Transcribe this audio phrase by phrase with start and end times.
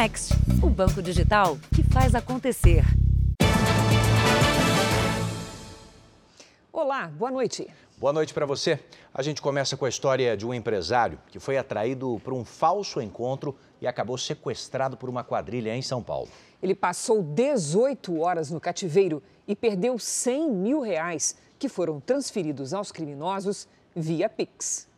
[0.00, 2.82] Next, o banco digital que faz acontecer.
[6.72, 7.68] Olá, boa noite.
[7.98, 8.80] Boa noite para você.
[9.12, 12.98] A gente começa com a história de um empresário que foi atraído por um falso
[13.02, 16.30] encontro e acabou sequestrado por uma quadrilha em São Paulo.
[16.62, 22.90] Ele passou 18 horas no cativeiro e perdeu 100 mil reais, que foram transferidos aos
[22.90, 24.88] criminosos via Pix.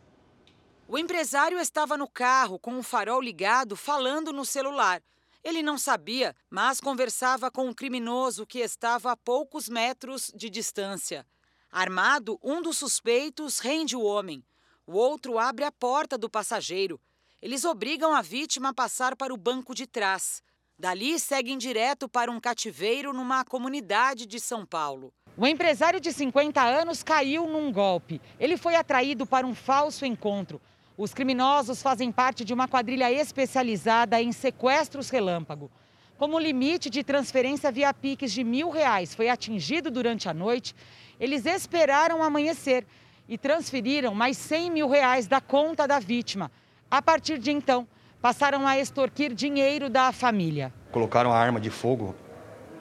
[0.92, 5.02] O empresário estava no carro com o farol ligado, falando no celular.
[5.42, 11.26] Ele não sabia, mas conversava com um criminoso que estava a poucos metros de distância.
[11.70, 14.44] Armado, um dos suspeitos rende o homem.
[14.86, 17.00] O outro abre a porta do passageiro.
[17.40, 20.42] Eles obrigam a vítima a passar para o banco de trás.
[20.78, 25.10] Dali seguem direto para um cativeiro numa comunidade de São Paulo.
[25.38, 28.20] O empresário de 50 anos caiu num golpe.
[28.38, 30.60] Ele foi atraído para um falso encontro.
[30.96, 35.70] Os criminosos fazem parte de uma quadrilha especializada em sequestros relâmpago.
[36.18, 40.74] Como o limite de transferência via Pix de mil reais foi atingido durante a noite,
[41.18, 42.86] eles esperaram amanhecer
[43.26, 46.50] e transferiram mais 100 mil reais da conta da vítima.
[46.90, 47.88] A partir de então,
[48.20, 50.72] passaram a extorquir dinheiro da família.
[50.92, 52.14] Colocaram a arma de fogo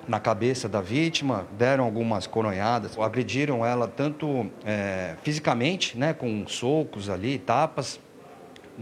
[0.08, 7.10] na cabeça da vítima, deram algumas coronhadas, agrediram ela tanto é, fisicamente, né, com socos
[7.10, 8.00] ali, tapas,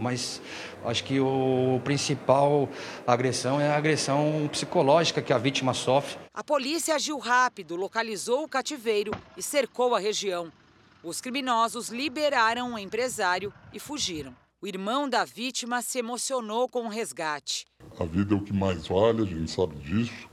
[0.00, 0.40] mas
[0.84, 2.68] acho que o principal
[3.06, 6.18] agressão é a agressão psicológica que a vítima sofre.
[6.32, 10.50] A polícia agiu rápido, localizou o cativeiro e cercou a região.
[11.04, 14.34] Os criminosos liberaram o empresário e fugiram.
[14.62, 17.66] O irmão da vítima se emocionou com o resgate.
[17.98, 20.28] A vida é o que mais vale, a gente sabe disso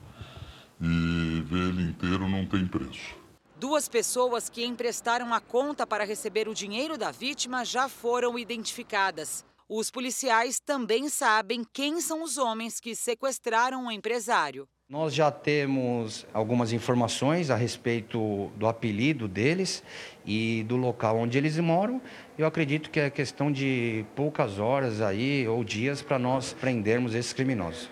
[0.80, 3.16] e ver ele inteiro não tem preço.
[3.56, 9.44] Duas pessoas que emprestaram a conta para receber o dinheiro da vítima já foram identificadas.
[9.70, 14.66] Os policiais também sabem quem são os homens que sequestraram o empresário.
[14.90, 19.84] Nós já temos algumas informações a respeito do apelido deles
[20.26, 22.02] e do local onde eles moram.
[22.38, 27.34] Eu acredito que é questão de poucas horas aí ou dias para nós prendermos esses
[27.34, 27.90] criminosos.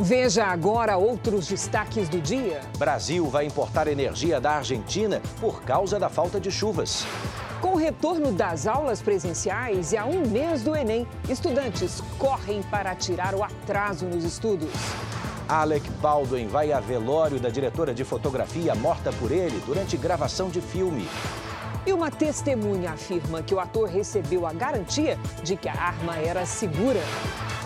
[0.00, 2.62] Veja agora outros destaques do dia.
[2.78, 7.06] Brasil vai importar energia da Argentina por causa da falta de chuvas.
[7.60, 12.94] Com o retorno das aulas presenciais e a um mês do Enem, estudantes correm para
[12.94, 14.70] tirar o atraso nos estudos.
[15.48, 20.60] Alec Baldwin vai a velório da diretora de fotografia morta por ele durante gravação de
[20.60, 21.08] filme.
[21.84, 26.46] E uma testemunha afirma que o ator recebeu a garantia de que a arma era
[26.46, 27.00] segura.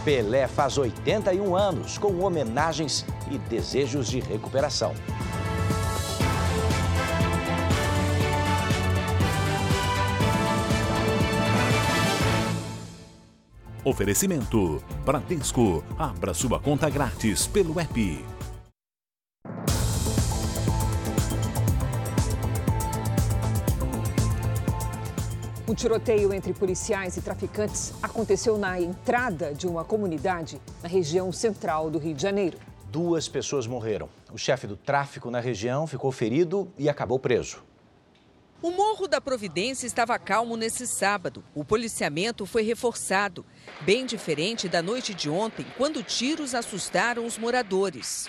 [0.04, 4.94] Pelé faz 81 anos, com homenagens e desejos de recuperação.
[13.84, 15.82] Oferecimento: Bradesco.
[15.98, 18.24] Abra sua conta grátis pelo app.
[25.68, 31.90] Um tiroteio entre policiais e traficantes aconteceu na entrada de uma comunidade na região central
[31.90, 32.58] do Rio de Janeiro.
[32.90, 34.08] Duas pessoas morreram.
[34.30, 37.64] O chefe do tráfico na região ficou ferido e acabou preso.
[38.62, 41.42] O Morro da Providência estava calmo nesse sábado.
[41.52, 43.44] O policiamento foi reforçado,
[43.84, 48.28] bem diferente da noite de ontem, quando tiros assustaram os moradores.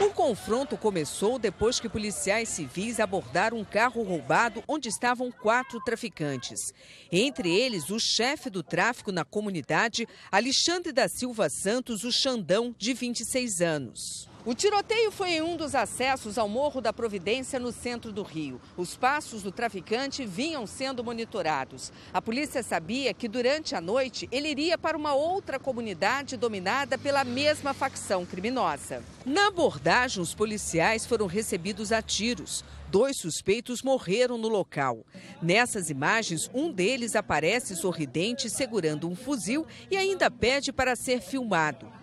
[0.00, 6.74] O confronto começou depois que policiais civis abordaram um carro roubado onde estavam quatro traficantes.
[7.10, 12.92] Entre eles, o chefe do tráfico na comunidade, Alexandre da Silva Santos, o Xandão, de
[12.92, 14.28] 26 anos.
[14.48, 18.58] O tiroteio foi em um dos acessos ao Morro da Providência, no centro do Rio.
[18.78, 21.92] Os passos do traficante vinham sendo monitorados.
[22.14, 27.24] A polícia sabia que durante a noite ele iria para uma outra comunidade dominada pela
[27.24, 29.04] mesma facção criminosa.
[29.26, 32.64] Na abordagem, os policiais foram recebidos a tiros.
[32.88, 35.04] Dois suspeitos morreram no local.
[35.42, 41.97] Nessas imagens, um deles aparece sorridente segurando um fuzil e ainda pede para ser filmado.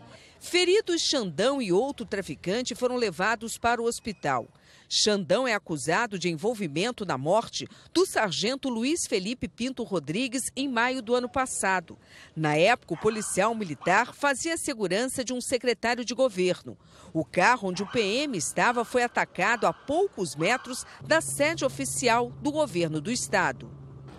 [0.48, 4.48] Feridos Xandão e outro traficante foram levados para o hospital.
[4.88, 11.02] Xandão é acusado de envolvimento na morte do sargento Luiz Felipe Pinto Rodrigues em maio
[11.02, 11.98] do ano passado.
[12.36, 16.78] Na época, o policial militar fazia segurança de um secretário de governo.
[17.12, 22.52] O carro onde o PM estava foi atacado a poucos metros da sede oficial do
[22.52, 23.68] governo do estado.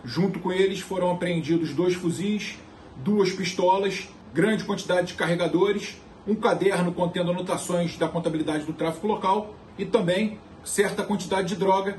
[0.04, 2.56] Junto com eles foram apreendidos dois fuzis,
[2.96, 5.94] duas pistolas, grande quantidade de carregadores
[6.26, 11.98] um caderno contendo anotações da contabilidade do tráfico local e também certa quantidade de droga.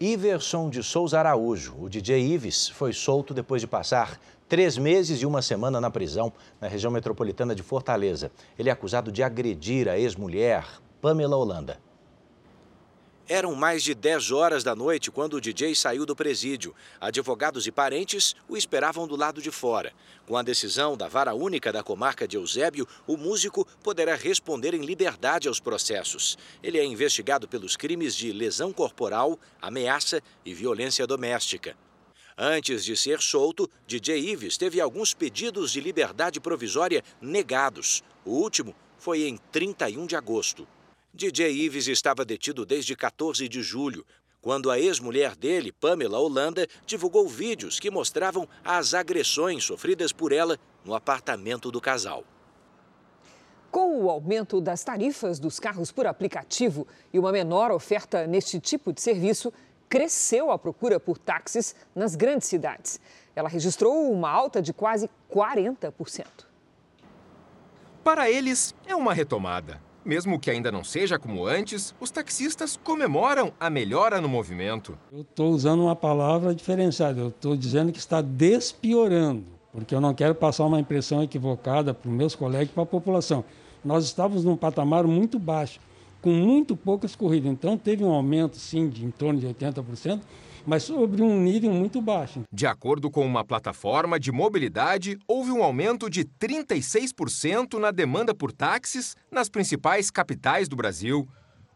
[0.00, 4.18] Iverson de Souza Araújo, o DJ Ives, foi solto depois de passar
[4.48, 8.32] três meses e uma semana na prisão na região metropolitana de Fortaleza.
[8.58, 10.66] Ele é acusado de agredir a ex-mulher,
[11.02, 11.89] Pamela Holanda.
[13.32, 16.74] Eram mais de 10 horas da noite quando o DJ saiu do presídio.
[17.00, 19.92] Advogados e parentes o esperavam do lado de fora.
[20.26, 24.84] Com a decisão da vara única da comarca de Eusébio, o músico poderá responder em
[24.84, 26.36] liberdade aos processos.
[26.60, 31.76] Ele é investigado pelos crimes de lesão corporal, ameaça e violência doméstica.
[32.36, 38.02] Antes de ser solto, DJ Ives teve alguns pedidos de liberdade provisória negados.
[38.24, 40.66] O último foi em 31 de agosto.
[41.12, 44.06] DJ Ives estava detido desde 14 de julho,
[44.40, 50.58] quando a ex-mulher dele, Pamela Holanda, divulgou vídeos que mostravam as agressões sofridas por ela
[50.84, 52.24] no apartamento do casal.
[53.72, 58.92] Com o aumento das tarifas dos carros por aplicativo e uma menor oferta neste tipo
[58.92, 59.52] de serviço,
[59.88, 63.00] cresceu a procura por táxis nas grandes cidades.
[63.34, 66.24] Ela registrou uma alta de quase 40%.
[68.02, 69.89] Para eles, é uma retomada.
[70.10, 74.98] Mesmo que ainda não seja como antes, os taxistas comemoram a melhora no movimento.
[75.12, 80.12] Eu estou usando uma palavra diferenciada, eu estou dizendo que está despiorando, porque eu não
[80.12, 83.44] quero passar uma impressão equivocada para os meus colegas e para a população.
[83.84, 85.78] Nós estávamos num patamar muito baixo,
[86.20, 90.22] com muito poucas corridas, então teve um aumento, sim, de em torno de 80%,
[90.66, 92.42] mas sobre um nível muito baixo.
[92.52, 98.52] De acordo com uma plataforma de mobilidade, houve um aumento de 36% na demanda por
[98.52, 101.28] táxis nas principais capitais do Brasil.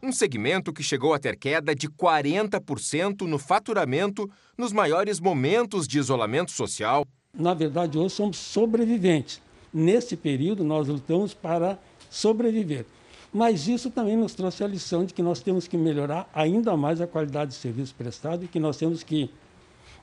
[0.02, 5.98] Um segmento que chegou a ter queda de 40% no faturamento nos maiores momentos de
[5.98, 7.06] isolamento social.
[7.32, 9.40] Na verdade, hoje somos sobreviventes.
[9.72, 11.78] Nesse período, nós lutamos para
[12.10, 12.86] sobreviver.
[13.34, 17.00] Mas isso também nos trouxe a lição de que nós temos que melhorar ainda mais
[17.00, 19.28] a qualidade de serviço prestado e que nós temos que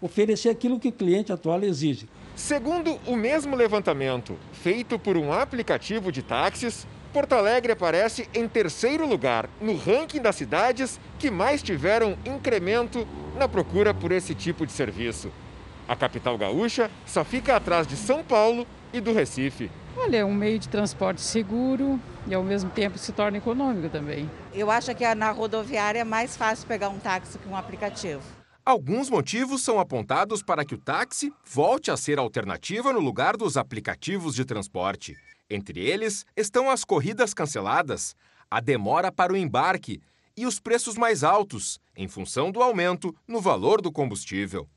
[0.02, 2.10] oferecer aquilo que o cliente atual exige.
[2.36, 9.08] Segundo o mesmo levantamento, feito por um aplicativo de táxis, Porto Alegre aparece em terceiro
[9.08, 13.08] lugar no ranking das cidades que mais tiveram incremento
[13.38, 15.32] na procura por esse tipo de serviço.
[15.88, 19.70] A capital gaúcha só fica atrás de São Paulo e do Recife.
[19.96, 24.30] Olha, é um meio de transporte seguro e ao mesmo tempo se torna econômico também.
[24.54, 28.22] Eu acho que na rodoviária é mais fácil pegar um táxi que um aplicativo.
[28.64, 33.58] Alguns motivos são apontados para que o táxi volte a ser alternativa no lugar dos
[33.58, 35.18] aplicativos de transporte.
[35.50, 38.16] Entre eles estão as corridas canceladas,
[38.50, 40.00] a demora para o embarque
[40.38, 44.68] e os preços mais altos, em função do aumento no valor do combustível.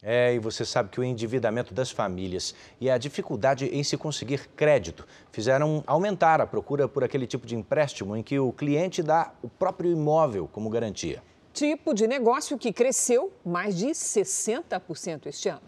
[0.00, 4.48] É, e você sabe que o endividamento das famílias e a dificuldade em se conseguir
[4.54, 9.32] crédito fizeram aumentar a procura por aquele tipo de empréstimo em que o cliente dá
[9.42, 11.20] o próprio imóvel como garantia.
[11.52, 15.62] Tipo de negócio que cresceu mais de 60% este ano.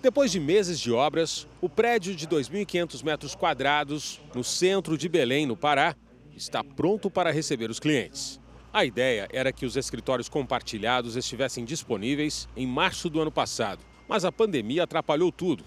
[0.00, 5.46] Depois de meses de obras, o prédio de 2.500 metros quadrados, no centro de Belém,
[5.46, 5.96] no Pará,
[6.36, 8.38] está pronto para receber os clientes.
[8.74, 13.78] A ideia era que os escritórios compartilhados estivessem disponíveis em março do ano passado,
[14.08, 15.62] mas a pandemia atrapalhou tudo.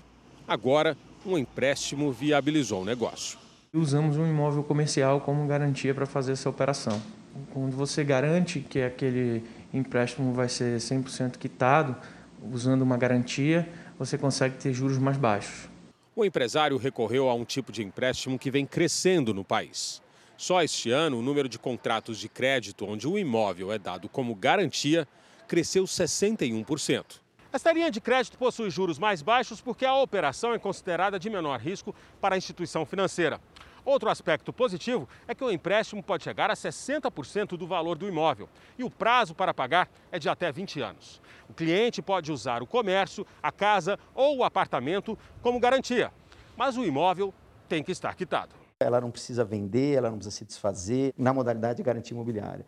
[0.45, 3.39] Agora, um empréstimo viabilizou o negócio.
[3.73, 7.01] Usamos um imóvel comercial como garantia para fazer essa operação.
[7.53, 9.41] Quando você garante que aquele
[9.73, 11.95] empréstimo vai ser 100% quitado,
[12.51, 15.69] usando uma garantia, você consegue ter juros mais baixos.
[16.13, 20.05] O empresário recorreu a um tipo de empréstimo que vem crescendo no país.
[20.37, 24.35] Só este ano, o número de contratos de crédito onde o imóvel é dado como
[24.35, 25.07] garantia
[25.47, 27.19] cresceu 61%.
[27.51, 31.59] Esta linha de crédito possui juros mais baixos porque a operação é considerada de menor
[31.59, 33.41] risco para a instituição financeira.
[33.83, 38.47] Outro aspecto positivo é que o empréstimo pode chegar a 60% do valor do imóvel
[38.77, 41.19] e o prazo para pagar é de até 20 anos.
[41.49, 46.11] O cliente pode usar o comércio, a casa ou o apartamento como garantia,
[46.55, 47.33] mas o imóvel
[47.67, 48.66] tem que estar quitado.
[48.79, 52.63] Ela não precisa vender, ela não precisa se desfazer na modalidade de garantia imobiliária.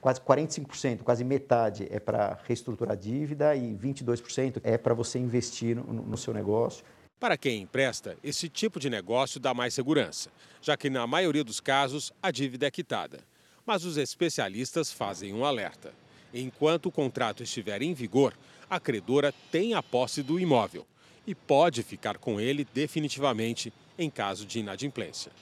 [0.00, 5.76] Quase 45%, quase metade é para reestruturar a dívida e 22% é para você investir
[5.76, 6.82] no, no seu negócio.
[7.20, 10.30] Para quem empresta, esse tipo de negócio dá mais segurança,
[10.62, 13.20] já que na maioria dos casos a dívida é quitada.
[13.66, 15.92] Mas os especialistas fazem um alerta.
[16.32, 18.32] Enquanto o contrato estiver em vigor,
[18.70, 20.86] a credora tem a posse do imóvel
[21.26, 25.32] e pode ficar com ele definitivamente em caso de inadimplência.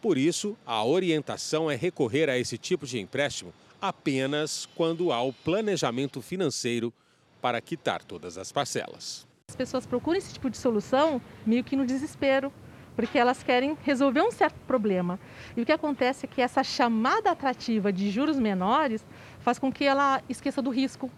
[0.00, 5.32] Por isso, a orientação é recorrer a esse tipo de empréstimo apenas quando há o
[5.32, 6.92] planejamento financeiro
[7.40, 9.26] para quitar todas as parcelas.
[9.50, 12.50] As pessoas procuram esse tipo de solução meio que no desespero,
[12.96, 15.20] porque elas querem resolver um certo problema.
[15.54, 19.04] E o que acontece é que essa chamada atrativa de juros menores
[19.40, 21.10] faz com que ela esqueça do risco.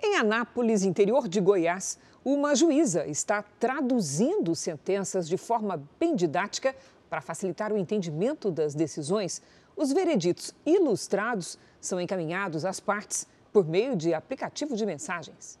[0.00, 6.74] Em Anápolis, interior de Goiás, uma juíza está traduzindo sentenças de forma bem didática
[7.10, 9.42] para facilitar o entendimento das decisões.
[9.76, 15.58] Os vereditos ilustrados são encaminhados às partes por meio de aplicativo de mensagens.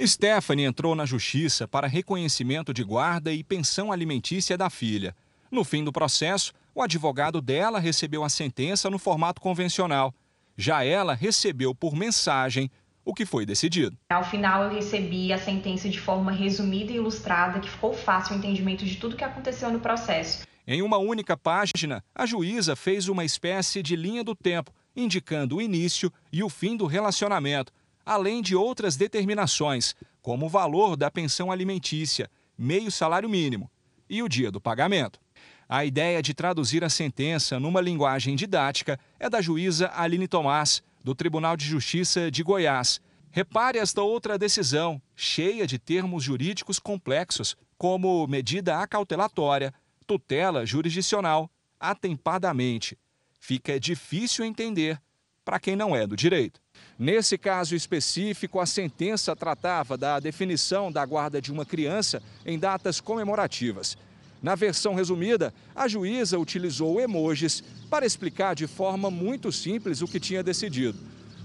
[0.00, 5.14] Stephanie entrou na justiça para reconhecimento de guarda e pensão alimentícia da filha.
[5.50, 10.14] No fim do processo, o advogado dela recebeu a sentença no formato convencional.
[10.56, 12.70] Já ela recebeu por mensagem
[13.08, 13.96] o que foi decidido.
[14.10, 18.38] Ao final, eu recebi a sentença de forma resumida e ilustrada, que ficou fácil o
[18.38, 20.46] entendimento de tudo que aconteceu no processo.
[20.66, 25.62] Em uma única página, a juíza fez uma espécie de linha do tempo, indicando o
[25.62, 27.72] início e o fim do relacionamento,
[28.04, 33.70] além de outras determinações, como o valor da pensão alimentícia, meio salário mínimo
[34.06, 35.18] e o dia do pagamento.
[35.66, 41.14] A ideia de traduzir a sentença numa linguagem didática é da juíza Aline Tomás, do
[41.14, 43.00] Tribunal de Justiça de Goiás.
[43.30, 49.72] Repare esta outra decisão, cheia de termos jurídicos complexos, como medida acautelatória,
[50.06, 52.98] tutela jurisdicional, atempadamente.
[53.38, 55.00] Fica difícil entender
[55.44, 56.60] para quem não é do direito.
[56.98, 63.00] Nesse caso específico, a sentença tratava da definição da guarda de uma criança em datas
[63.00, 63.96] comemorativas.
[64.42, 70.20] Na versão resumida, a juíza utilizou emojis para explicar de forma muito simples o que
[70.20, 70.98] tinha decidido.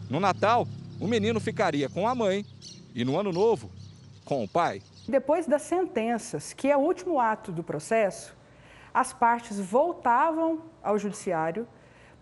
[0.09, 0.67] No Natal,
[0.99, 2.45] o menino ficaria com a mãe
[2.93, 3.71] e no Ano Novo,
[4.23, 4.81] com o pai.
[5.07, 8.35] Depois das sentenças, que é o último ato do processo,
[8.93, 11.67] as partes voltavam ao judiciário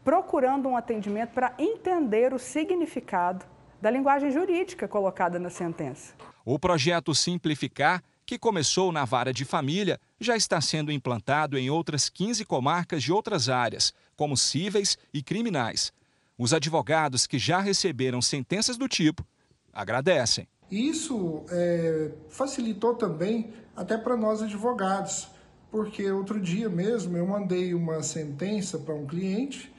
[0.03, 3.45] procurando um atendimento para entender o significado
[3.81, 6.13] da linguagem jurídica colocada na sentença.
[6.45, 12.07] O projeto Simplificar que começou na vara de família, já está sendo implantado em outras
[12.07, 15.91] 15 comarcas de outras áreas, como cíveis e criminais.
[16.37, 19.25] Os advogados que já receberam sentenças do tipo
[19.73, 20.47] agradecem.
[20.71, 25.27] Isso é, facilitou também até para nós advogados,
[25.69, 29.69] porque outro dia mesmo eu mandei uma sentença para um cliente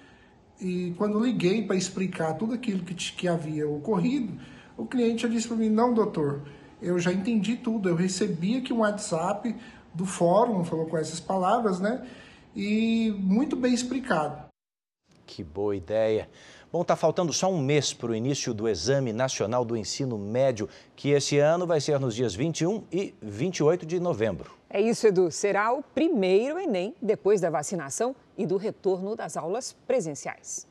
[0.61, 4.39] e quando liguei para explicar tudo aquilo que, que havia ocorrido,
[4.77, 6.43] o cliente disse para mim: Não, doutor,
[6.83, 7.89] eu já entendi tudo.
[7.89, 9.55] Eu recebi aqui um WhatsApp
[9.95, 12.07] do fórum, falou com essas palavras, né?
[12.55, 14.47] E muito bem explicado.
[15.25, 16.29] Que boa ideia.
[16.73, 20.69] Bom, está faltando só um mês para o início do Exame Nacional do Ensino Médio,
[20.97, 24.53] que esse ano vai ser nos dias 21 e 28 de novembro.
[24.71, 25.31] É isso, Edu.
[25.31, 30.67] Será o primeiro Enem depois da vacinação e do retorno das aulas presenciais.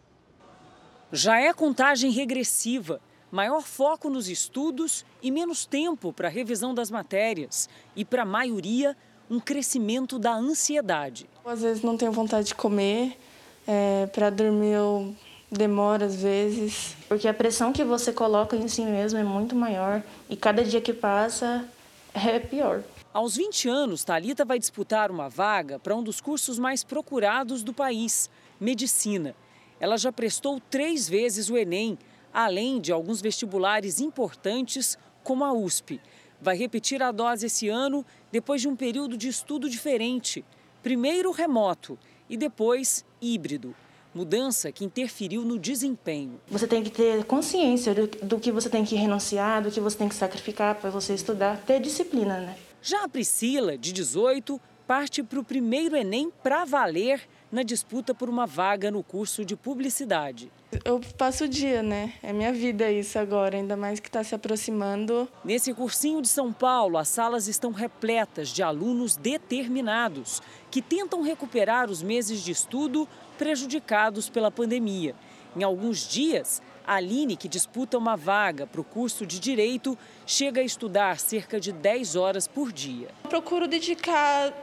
[1.11, 2.99] Já é contagem regressiva
[3.31, 7.69] maior foco nos estudos e menos tempo para a revisão das matérias.
[7.95, 8.95] E para a maioria,
[9.29, 11.29] um crescimento da ansiedade.
[11.45, 13.17] Às vezes não tenho vontade de comer,
[13.65, 15.15] é, para dormir eu
[15.49, 16.95] demoro às vezes.
[17.07, 20.81] Porque a pressão que você coloca em si mesmo é muito maior e cada dia
[20.81, 21.65] que passa
[22.13, 22.83] é pior.
[23.13, 27.73] Aos 20 anos, Talita vai disputar uma vaga para um dos cursos mais procurados do
[27.73, 29.35] país, medicina.
[29.81, 31.97] Ela já prestou três vezes o Enem
[32.33, 35.99] além de alguns vestibulares importantes, como a USP.
[36.41, 40.43] Vai repetir a dose esse ano, depois de um período de estudo diferente.
[40.81, 41.97] Primeiro remoto
[42.29, 43.75] e depois híbrido.
[44.13, 46.41] Mudança que interferiu no desempenho.
[46.49, 49.97] Você tem que ter consciência do, do que você tem que renunciar, do que você
[49.97, 52.57] tem que sacrificar para você estudar, ter disciplina, né?
[52.81, 57.21] Já a Priscila, de 18, parte para o primeiro Enem para valer
[57.51, 60.51] na disputa por uma vaga no curso de publicidade.
[60.85, 62.13] Eu passo o dia, né?
[62.23, 65.27] É minha vida isso agora, ainda mais que está se aproximando.
[65.43, 71.89] Nesse cursinho de São Paulo, as salas estão repletas de alunos determinados que tentam recuperar
[71.89, 75.13] os meses de estudo prejudicados pela pandemia.
[75.55, 80.61] Em alguns dias, a Aline, que disputa uma vaga para o curso de Direito, chega
[80.61, 83.09] a estudar cerca de 10 horas por dia.
[83.23, 84.53] Eu procuro dedicar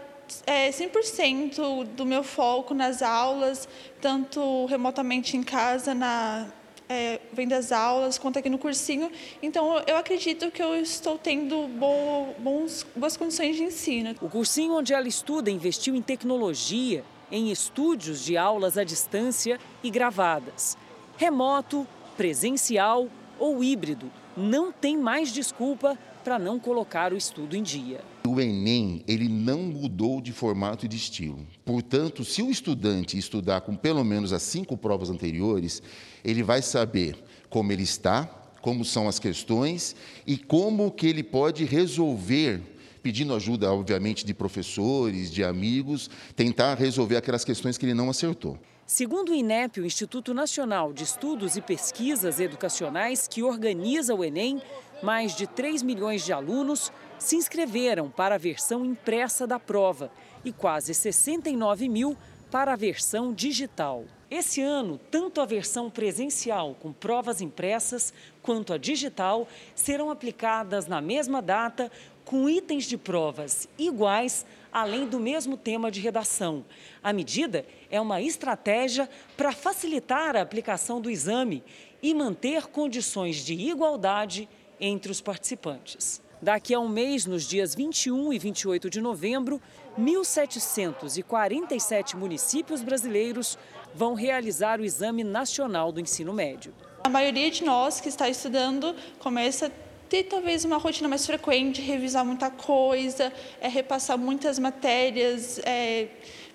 [0.47, 3.69] é, 100% do meu foco nas aulas,
[4.01, 6.47] tanto remotamente em casa, na,
[6.89, 9.11] é, vendo as aulas, quanto aqui no cursinho.
[9.43, 14.15] Então, eu acredito que eu estou tendo bo, bons, boas condições de ensino.
[14.21, 19.91] O cursinho onde ela estuda investiu em tecnologia, em estúdios de aulas à distância e
[19.91, 20.77] gravadas.
[21.17, 23.09] Remoto, presencial
[23.39, 28.03] ou híbrido, não tem mais desculpa para não colocar o estudo em dia.
[28.27, 31.39] O Enem, ele não mudou de formato e de estilo.
[31.65, 35.83] Portanto, se o estudante estudar com pelo menos as cinco provas anteriores,
[36.23, 37.17] ele vai saber
[37.49, 38.27] como ele está,
[38.61, 42.61] como são as questões e como que ele pode resolver
[43.03, 48.59] pedindo ajuda, obviamente, de professores, de amigos, tentar resolver aquelas questões que ele não acertou.
[48.91, 54.63] Segundo o INEP, o Instituto Nacional de Estudos e Pesquisas Educacionais, que organiza o Enem,
[55.03, 60.11] mais de 3 milhões de alunos se inscreveram para a versão impressa da prova
[60.45, 62.17] e quase 69 mil
[62.51, 64.05] para a versão digital.
[64.31, 68.13] Esse ano, tanto a versão presencial com provas impressas
[68.43, 71.91] quanto a digital serão aplicadas na mesma data
[72.25, 76.63] com itens de provas iguais, além do mesmo tema de redação.
[77.03, 81.65] A medida é uma estratégia para facilitar a aplicação do exame
[82.03, 84.47] e manter condições de igualdade
[84.81, 86.23] entre os participantes.
[86.41, 89.61] Daqui a um mês, nos dias 21 e 28 de novembro,
[89.99, 93.59] 1.747 municípios brasileiros
[93.93, 96.73] vão realizar o Exame Nacional do Ensino Médio.
[97.03, 99.71] A maioria de nós que está estudando começa a
[100.09, 106.07] ter talvez uma rotina mais frequente, revisar muita coisa, é, repassar muitas matérias, é,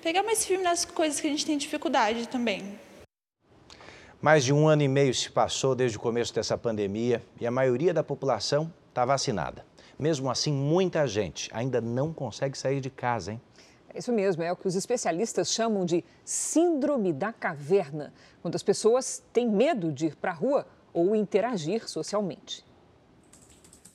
[0.01, 2.80] pegar mais firme nas coisas que a gente tem dificuldade também.
[4.24, 7.51] Mais de um ano e meio se passou desde o começo dessa pandemia e a
[7.51, 9.65] maioria da população está vacinada.
[10.00, 13.42] Mesmo assim, muita gente ainda não consegue sair de casa, hein?
[13.94, 18.63] É isso mesmo, é o que os especialistas chamam de síndrome da caverna, quando as
[18.63, 22.63] pessoas têm medo de ir para a rua ou interagir socialmente.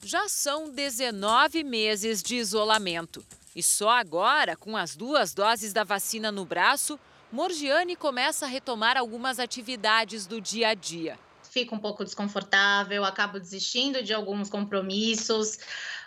[0.02, 3.24] Já são 19 meses de isolamento.
[3.56, 8.96] E só agora, com as duas doses da vacina no braço, Morgiane começa a retomar
[8.96, 11.18] algumas atividades do dia a dia.
[11.42, 15.58] Fico um pouco desconfortável, acabo desistindo de alguns compromissos,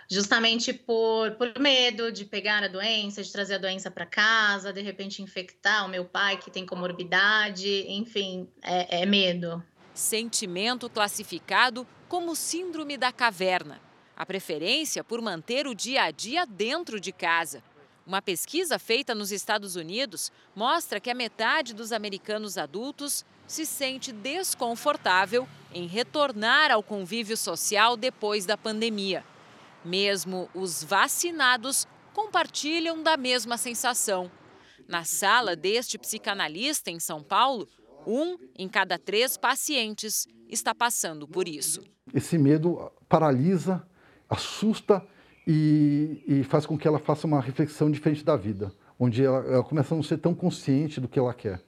[0.10, 4.82] justamente por, por medo de pegar a doença, de trazer a doença para casa, de
[4.82, 9.64] repente infectar o meu pai que tem comorbidade, enfim, é, é medo.
[9.94, 13.80] Sentimento classificado como síndrome da caverna.
[14.18, 17.64] A preferência por manter o dia a dia dentro de casa.
[18.12, 24.12] Uma pesquisa feita nos Estados Unidos mostra que a metade dos americanos adultos se sente
[24.12, 29.24] desconfortável em retornar ao convívio social depois da pandemia.
[29.86, 34.30] Mesmo os vacinados compartilham da mesma sensação.
[34.90, 37.66] Na sala deste psicanalista em São Paulo,
[38.06, 41.82] um em cada três pacientes está passando por isso.
[42.14, 43.88] Esse medo paralisa,
[44.30, 45.02] assusta
[45.54, 49.64] e, e, faz com que ela faça uma reflexão diferente da vida, onde ela, ela
[49.64, 51.60] começa a não ser tão consciente do que ela quer.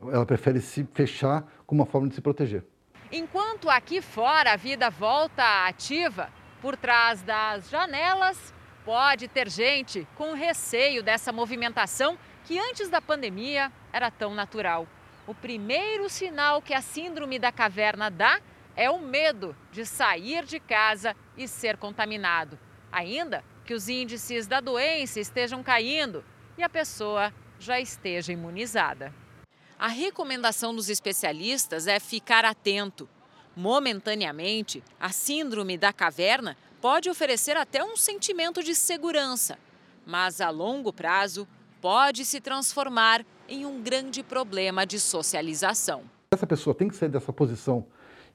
[0.00, 2.64] Ela prefere se fechar como uma forma de se proteger.
[3.10, 6.28] Enquanto aqui fora a vida volta ativa,
[6.62, 13.72] por trás das janelas pode ter gente com receio dessa movimentação que antes da pandemia
[13.92, 14.86] era tão natural.
[15.26, 18.40] O primeiro sinal que a síndrome da caverna dá
[18.76, 22.56] é o medo de sair de casa e ser contaminado
[22.94, 26.24] ainda que os índices da doença estejam caindo
[26.56, 29.12] e a pessoa já esteja imunizada.
[29.76, 33.08] A recomendação dos especialistas é ficar atento.
[33.56, 39.58] Momentaneamente, a síndrome da caverna pode oferecer até um sentimento de segurança,
[40.06, 41.48] mas a longo prazo
[41.80, 46.04] pode se transformar em um grande problema de socialização.
[46.30, 47.86] Essa pessoa tem que sair dessa posição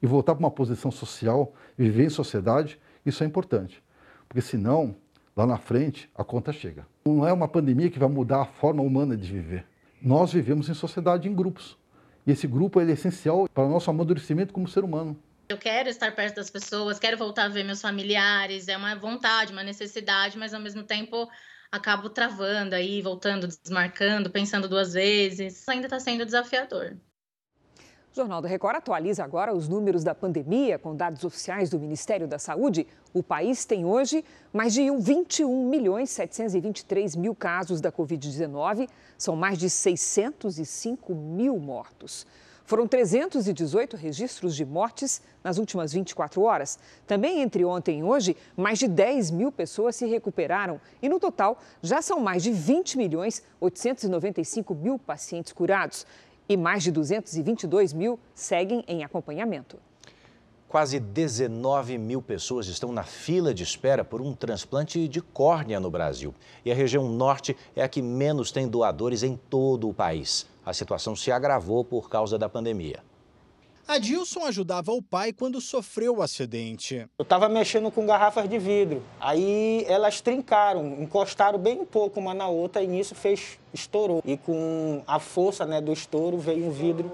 [0.02, 3.82] e voltar para uma posição social, viver em sociedade, isso é importante
[4.30, 4.94] porque senão,
[5.36, 6.86] lá na frente, a conta chega.
[7.04, 9.66] Não é uma pandemia que vai mudar a forma humana de viver.
[10.00, 11.76] Nós vivemos em sociedade, em grupos.
[12.24, 15.20] E esse grupo é essencial para o nosso amadurecimento como ser humano.
[15.48, 19.50] Eu quero estar perto das pessoas, quero voltar a ver meus familiares, é uma vontade,
[19.50, 21.28] uma necessidade, mas ao mesmo tempo
[21.72, 25.68] acabo travando aí, voltando, desmarcando, pensando duas vezes.
[25.68, 26.96] Ainda está sendo desafiador.
[28.12, 32.26] O Jornal da Record atualiza agora os números da pandemia com dados oficiais do Ministério
[32.26, 32.84] da Saúde.
[33.14, 38.88] O país tem hoje mais de 21 milhões 723 mil casos da Covid-19.
[39.16, 42.26] São mais de 605 mil mortos.
[42.64, 46.80] Foram 318 registros de mortes nas últimas 24 horas.
[47.06, 51.58] Também entre ontem e hoje, mais de 10 mil pessoas se recuperaram e, no total,
[51.82, 56.06] já são mais de 20 milhões 895 mil pacientes curados
[56.50, 59.78] e mais de 222 mil seguem em acompanhamento.
[60.66, 65.90] Quase 19 mil pessoas estão na fila de espera por um transplante de córnea no
[65.90, 66.34] Brasil.
[66.64, 70.44] E a região norte é a que menos tem doadores em todo o país.
[70.66, 73.00] A situação se agravou por causa da pandemia.
[73.90, 77.08] Adilson ajudava o pai quando sofreu o acidente.
[77.18, 79.02] Eu estava mexendo com garrafas de vidro.
[79.18, 84.22] Aí elas trincaram, encostaram bem um pouco uma na outra e nisso fez estourou.
[84.24, 87.10] E com a força né, do estouro veio um vidro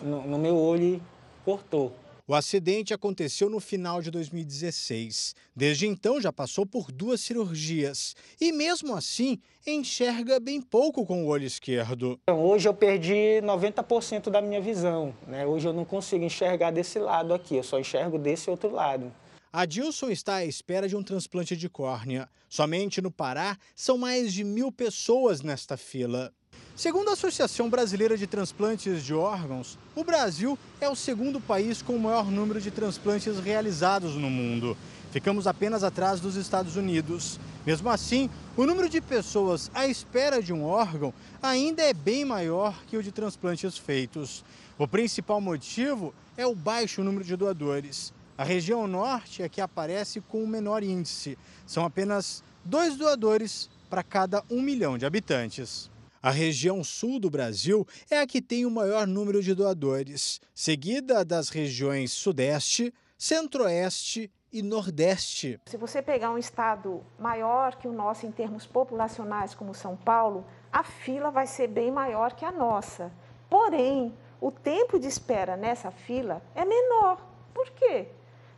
[0.00, 1.02] no, no meu olho e
[1.44, 1.92] cortou.
[2.28, 5.32] O acidente aconteceu no final de 2016.
[5.54, 11.28] Desde então já passou por duas cirurgias e, mesmo assim, enxerga bem pouco com o
[11.28, 12.18] olho esquerdo.
[12.28, 15.14] Hoje eu perdi 90% da minha visão.
[15.24, 15.46] Né?
[15.46, 19.12] Hoje eu não consigo enxergar desse lado aqui, eu só enxergo desse outro lado.
[19.52, 22.28] Adilson está à espera de um transplante de córnea.
[22.48, 26.32] Somente no Pará são mais de mil pessoas nesta fila.
[26.76, 31.96] Segundo a Associação Brasileira de Transplantes de Órgãos, o Brasil é o segundo país com
[31.96, 34.76] o maior número de transplantes realizados no mundo.
[35.10, 37.40] Ficamos apenas atrás dos Estados Unidos.
[37.64, 42.78] Mesmo assim, o número de pessoas à espera de um órgão ainda é bem maior
[42.86, 44.44] que o de transplantes feitos.
[44.78, 48.12] O principal motivo é o baixo número de doadores.
[48.36, 51.38] A região norte é que aparece com o menor índice.
[51.66, 55.90] São apenas dois doadores para cada um milhão de habitantes.
[56.26, 61.24] A região sul do Brasil é a que tem o maior número de doadores, seguida
[61.24, 65.60] das regiões Sudeste, Centro-Oeste e Nordeste.
[65.66, 70.44] Se você pegar um estado maior que o nosso em termos populacionais, como São Paulo,
[70.72, 73.12] a fila vai ser bem maior que a nossa.
[73.48, 77.24] Porém, o tempo de espera nessa fila é menor.
[77.54, 78.08] Por quê?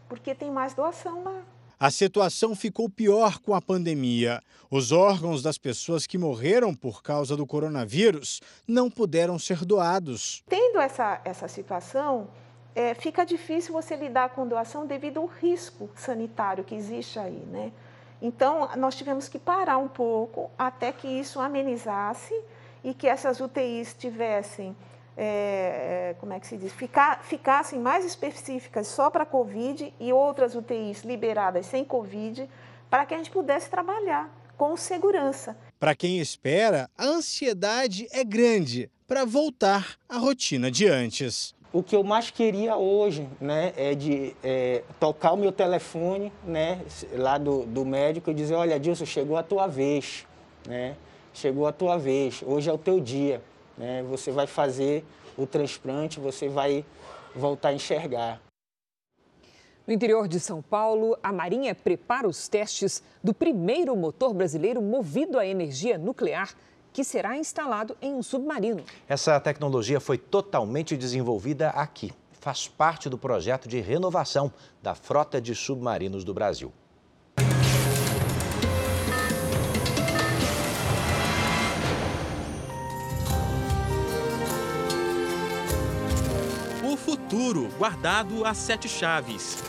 [0.08, 1.42] Porque tem mais doação lá.
[1.80, 4.42] A situação ficou pior com a pandemia.
[4.68, 10.42] Os órgãos das pessoas que morreram por causa do coronavírus não puderam ser doados.
[10.48, 12.26] Tendo essa, essa situação,
[12.74, 17.70] é, fica difícil você lidar com doação devido ao risco sanitário que existe aí, né?
[18.20, 22.34] Então, nós tivemos que parar um pouco até que isso amenizasse
[22.82, 24.74] e que essas UTIs tivessem
[25.20, 30.12] é, é, como é que se diz, Ficar, ficassem mais específicas só para Covid e
[30.12, 32.48] outras UTIs liberadas sem Covid,
[32.88, 35.56] para que a gente pudesse trabalhar com segurança.
[35.78, 41.52] Para quem espera, a ansiedade é grande para voltar à rotina de antes.
[41.72, 46.80] O que eu mais queria hoje, né, é de é, tocar o meu telefone, né,
[47.12, 50.26] lá do, do médico e dizer, olha, Dilson, chegou a tua vez,
[50.66, 50.96] né,
[51.34, 53.42] chegou a tua vez, hoje é o teu dia.
[53.78, 54.02] Né?
[54.02, 55.04] Você vai fazer
[55.36, 56.84] o transplante, você vai
[57.34, 58.40] voltar a enxergar.
[59.86, 65.38] No interior de São Paulo, a Marinha prepara os testes do primeiro motor brasileiro movido
[65.38, 66.54] a energia nuclear
[66.92, 68.82] que será instalado em um submarino.
[69.08, 72.12] Essa tecnologia foi totalmente desenvolvida aqui.
[72.32, 76.72] Faz parte do projeto de renovação da frota de submarinos do Brasil.
[87.28, 89.62] Futuro guardado a sete chaves.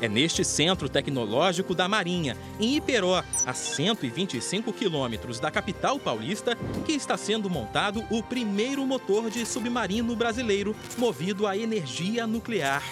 [0.00, 6.92] É neste centro tecnológico da Marinha, em Iperó, a 125 quilômetros da capital paulista, que
[6.92, 12.82] está sendo montado o primeiro motor de submarino brasileiro movido a energia nuclear.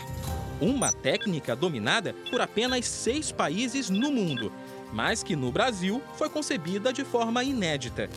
[0.60, 4.52] Uma técnica dominada por apenas seis países no mundo,
[4.92, 8.10] mas que no Brasil foi concebida de forma inédita.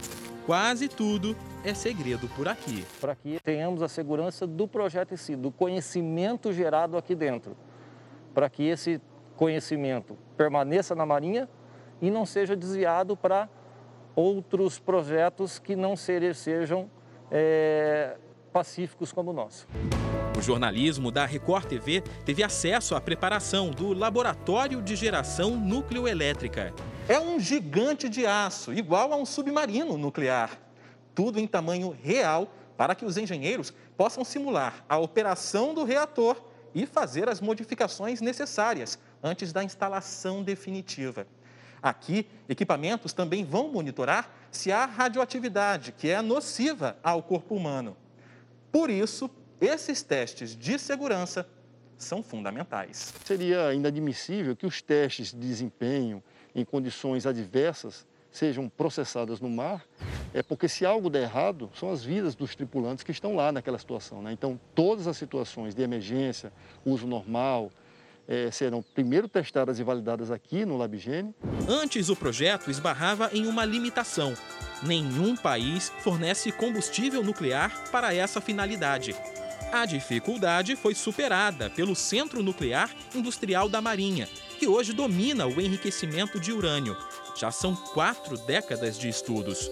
[0.45, 1.33] Quase tudo
[1.63, 2.85] é segredo por aqui.
[2.99, 7.55] Para que tenhamos a segurança do projeto em si, do conhecimento gerado aqui dentro.
[8.33, 9.01] Para que esse
[9.35, 11.49] conhecimento permaneça na Marinha
[12.01, 13.47] e não seja desviado para
[14.15, 16.89] outros projetos que não sejam
[17.31, 18.17] é,
[18.51, 19.67] pacíficos como o nosso.
[20.37, 26.73] O jornalismo da Record TV teve acesso à preparação do Laboratório de Geração Núcleo-Elétrica.
[27.07, 30.59] É um gigante de aço, igual a um submarino nuclear
[31.13, 36.41] tudo em tamanho real para que os engenheiros possam simular a operação do reator
[36.73, 41.27] e fazer as modificações necessárias antes da instalação definitiva.
[41.81, 47.95] Aqui, equipamentos também vão monitorar se há radioatividade, que é nociva ao corpo humano.
[48.71, 51.47] Por isso, esses testes de segurança
[51.97, 53.13] são fundamentais.
[53.25, 56.23] Seria inadmissível que os testes de desempenho
[56.55, 59.85] em condições adversas sejam processadas no mar,
[60.33, 63.77] é porque se algo der errado, são as vidas dos tripulantes que estão lá naquela
[63.77, 64.21] situação.
[64.21, 64.33] Né?
[64.33, 66.51] Então, todas as situações de emergência,
[66.83, 67.71] uso normal,
[68.27, 71.33] é, serão primeiro testadas e validadas aqui no LabGene.
[71.67, 74.33] Antes, o projeto esbarrava em uma limitação.
[74.81, 79.15] Nenhum país fornece combustível nuclear para essa finalidade.
[79.71, 86.39] A dificuldade foi superada pelo Centro Nuclear Industrial da Marinha, que hoje domina o enriquecimento
[86.39, 86.95] de urânio
[87.35, 89.69] já são quatro décadas de estudos.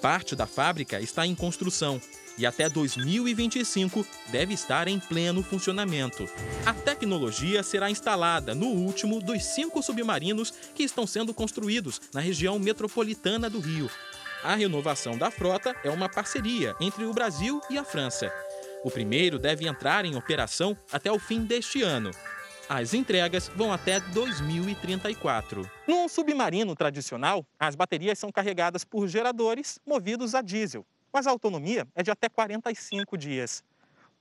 [0.00, 2.00] Parte da fábrica está em construção
[2.38, 6.28] e até 2025 deve estar em pleno funcionamento.
[6.64, 12.58] A tecnologia será instalada no último dos cinco submarinos que estão sendo construídos na região
[12.58, 13.90] metropolitana do Rio.
[14.42, 18.32] A renovação da frota é uma parceria entre o Brasil e a França.
[18.82, 22.10] O primeiro deve entrar em operação até o fim deste ano.
[22.72, 25.68] As entregas vão até 2034.
[25.88, 31.84] Num submarino tradicional, as baterias são carregadas por geradores movidos a diesel, mas a autonomia
[31.96, 33.64] é de até 45 dias.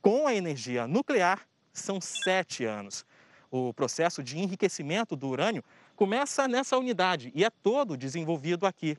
[0.01, 3.05] Com a energia nuclear, são sete anos.
[3.51, 5.63] O processo de enriquecimento do urânio
[5.95, 8.97] começa nessa unidade e é todo desenvolvido aqui.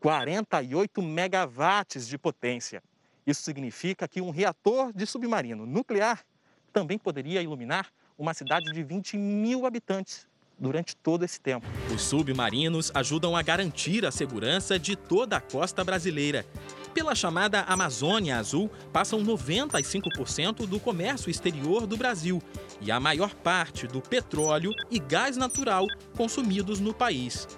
[0.00, 2.82] 48 megawatts de potência.
[3.26, 6.24] Isso significa que um reator de submarino nuclear
[6.72, 10.26] também poderia iluminar uma cidade de 20 mil habitantes
[10.58, 11.66] durante todo esse tempo.
[11.92, 16.46] Os submarinos ajudam a garantir a segurança de toda a costa brasileira.
[16.94, 22.40] Pela chamada Amazônia Azul, passam 95% do comércio exterior do Brasil
[22.80, 27.48] e a maior parte do petróleo e gás natural consumidos no país.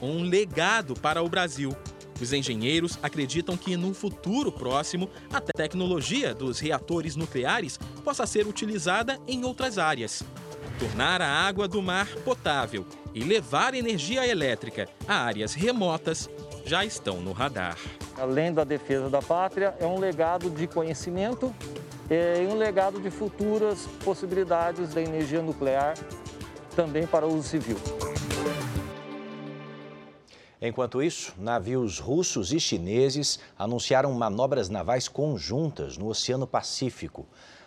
[0.00, 1.76] Um legado para o Brasil.
[2.20, 9.18] Os engenheiros acreditam que no futuro próximo a tecnologia dos reatores nucleares possa ser utilizada
[9.26, 10.24] em outras áreas
[10.78, 16.30] tornar a água do mar potável e levar energia elétrica a áreas remotas
[16.64, 17.76] já estão no radar.
[18.16, 21.54] Além da defesa da pátria, é um legado de conhecimento
[22.08, 25.94] e um legado de futuras possibilidades da energia nuclear
[26.76, 27.76] também para uso civil.
[30.60, 37.26] Enquanto isso, navios russos e chineses anunciaram manobras navais conjuntas no Oceano Pacífico.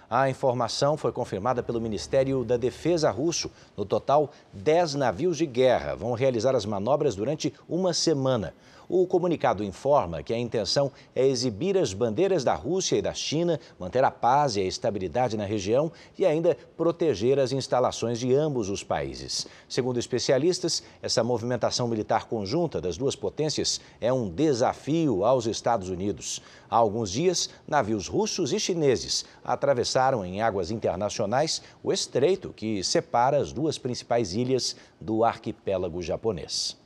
[0.10, 3.50] A informação foi confirmada pelo Ministério da Defesa russo.
[3.78, 8.54] No total, 10 navios de guerra vão realizar as manobras durante uma semana.
[8.94, 13.58] O comunicado informa que a intenção é exibir as bandeiras da Rússia e da China,
[13.80, 18.70] manter a paz e a estabilidade na região e ainda proteger as instalações de ambos
[18.70, 19.48] os países.
[19.70, 26.42] Segundo especialistas, essa movimentação militar conjunta das duas potências é um desafio aos Estados Unidos.
[26.70, 33.38] Há alguns dias, navios russos e chineses atravessaram em águas internacionais o estreito que separa
[33.38, 36.81] as duas principais ilhas do arquipélago japonês.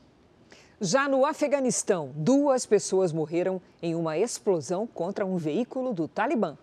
[0.82, 6.58] Já no Afeganistão, duas pessoas morreram em uma explosão contra um veículo do Talibã.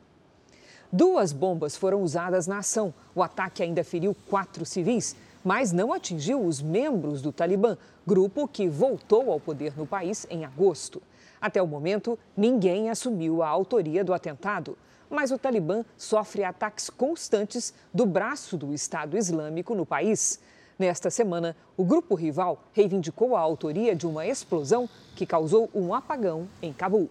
[0.93, 2.93] Duas bombas foram usadas na ação.
[3.15, 8.69] O ataque ainda feriu quatro civis, mas não atingiu os membros do Talibã, grupo que
[8.69, 11.01] voltou ao poder no país em agosto.
[11.41, 14.77] Até o momento, ninguém assumiu a autoria do atentado,
[15.09, 20.39] mas o Talibã sofre ataques constantes do braço do Estado Islâmico no país.
[20.83, 26.49] Nesta semana, o grupo rival reivindicou a autoria de uma explosão que causou um apagão
[26.61, 27.09] em Cabul.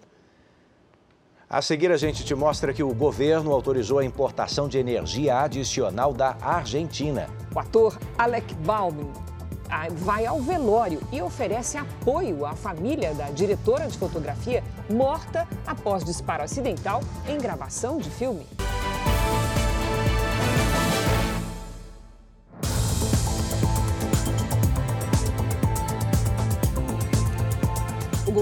[1.49, 6.12] A seguir, a gente te mostra que o governo autorizou a importação de energia adicional
[6.12, 7.29] da Argentina.
[7.55, 9.10] O ator Alec Baldwin
[9.69, 16.03] ah, vai ao velório e oferece apoio à família da diretora de fotografia morta após
[16.03, 18.45] disparo acidental em gravação de filme.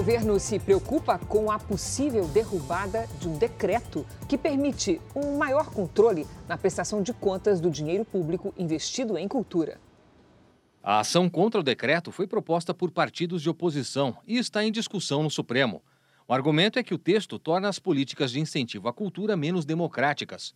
[0.00, 6.26] Governo se preocupa com a possível derrubada de um decreto que permite um maior controle
[6.48, 9.78] na prestação de contas do dinheiro público investido em cultura.
[10.82, 15.22] A ação contra o decreto foi proposta por partidos de oposição e está em discussão
[15.22, 15.82] no Supremo.
[16.26, 20.54] O argumento é que o texto torna as políticas de incentivo à cultura menos democráticas.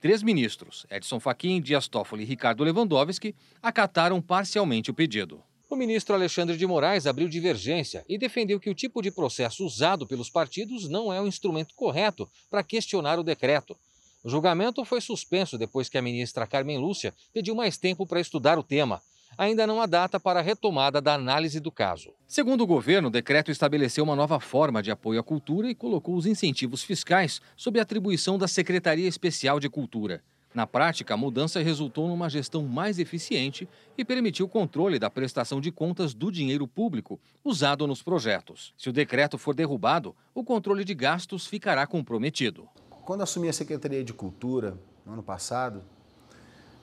[0.00, 5.42] Três ministros, Edson Fachin, Dias Toffoli e Ricardo Lewandowski, acataram parcialmente o pedido.
[5.68, 10.06] O ministro Alexandre de Moraes abriu divergência e defendeu que o tipo de processo usado
[10.06, 13.76] pelos partidos não é o instrumento correto para questionar o decreto.
[14.22, 18.58] O julgamento foi suspenso depois que a ministra Carmen Lúcia pediu mais tempo para estudar
[18.60, 19.02] o tema.
[19.36, 22.12] Ainda não há data para a retomada da análise do caso.
[22.28, 26.14] Segundo o governo, o decreto estabeleceu uma nova forma de apoio à cultura e colocou
[26.14, 30.22] os incentivos fiscais sob a atribuição da Secretaria Especial de Cultura.
[30.56, 35.60] Na prática, a mudança resultou numa gestão mais eficiente e permitiu o controle da prestação
[35.60, 38.72] de contas do dinheiro público usado nos projetos.
[38.78, 42.66] Se o decreto for derrubado, o controle de gastos ficará comprometido.
[43.04, 45.82] Quando assumi a Secretaria de Cultura, no ano passado,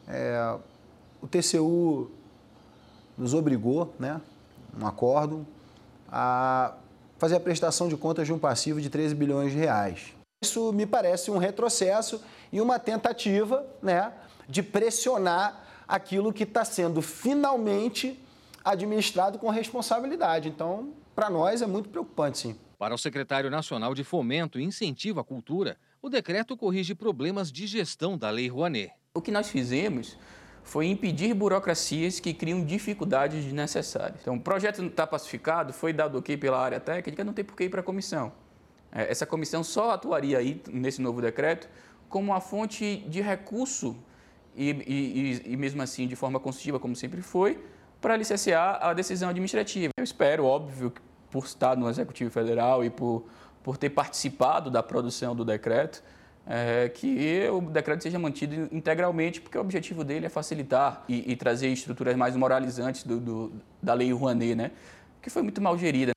[0.08, 0.56] é,
[1.20, 2.12] o TCU
[3.18, 4.22] nos obrigou, né,
[4.80, 5.48] um acordo,
[6.08, 6.76] a
[7.18, 10.14] fazer a prestação de contas de um passivo de 13 bilhões de reais.
[10.44, 14.12] Isso me parece um retrocesso e uma tentativa né,
[14.48, 18.22] de pressionar aquilo que está sendo finalmente
[18.62, 20.50] administrado com responsabilidade.
[20.50, 22.56] Então, para nós é muito preocupante, sim.
[22.78, 27.66] Para o secretário nacional de Fomento e Incentivo à Cultura, o decreto corrige problemas de
[27.66, 28.92] gestão da Lei Rouanet.
[29.14, 30.18] O que nós fizemos
[30.62, 34.20] foi impedir burocracias que criam dificuldades desnecessárias.
[34.22, 37.64] Então, o projeto está pacificado, foi dado ok pela área técnica, não tem por que
[37.64, 38.43] ir para a comissão.
[38.94, 41.68] É, essa comissão só atuaria aí nesse novo decreto
[42.08, 43.96] como uma fonte de recurso
[44.56, 47.60] e, e, e mesmo assim de forma construtiva, como sempre foi,
[48.00, 49.92] para licenciar a decisão administrativa.
[49.98, 50.94] Eu espero, óbvio,
[51.32, 53.26] por estar no Executivo Federal e por,
[53.64, 56.04] por ter participado da produção do decreto,
[56.46, 61.36] é, que o decreto seja mantido integralmente, porque o objetivo dele é facilitar e, e
[61.36, 64.72] trazer estruturas mais moralizantes do, do, da Lei Rouanet, né?
[65.22, 66.12] que foi muito mal gerida.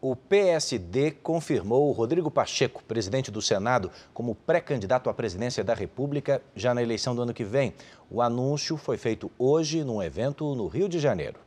[0.00, 6.72] O PSD confirmou Rodrigo Pacheco, presidente do Senado, como pré-candidato à presidência da República já
[6.72, 7.74] na eleição do ano que vem.
[8.08, 11.40] O anúncio foi feito hoje num evento no Rio de Janeiro.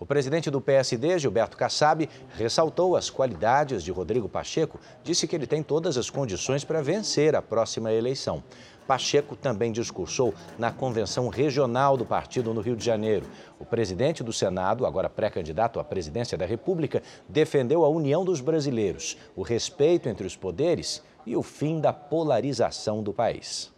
[0.00, 5.46] O presidente do PSD, Gilberto Kassab, ressaltou as qualidades de Rodrigo Pacheco, disse que ele
[5.46, 8.42] tem todas as condições para vencer a próxima eleição.
[8.86, 13.26] Pacheco também discursou na convenção regional do partido no Rio de Janeiro.
[13.58, 19.16] O presidente do Senado, agora pré-candidato à presidência da República, defendeu a união dos brasileiros,
[19.34, 23.72] o respeito entre os poderes e o fim da polarização do país.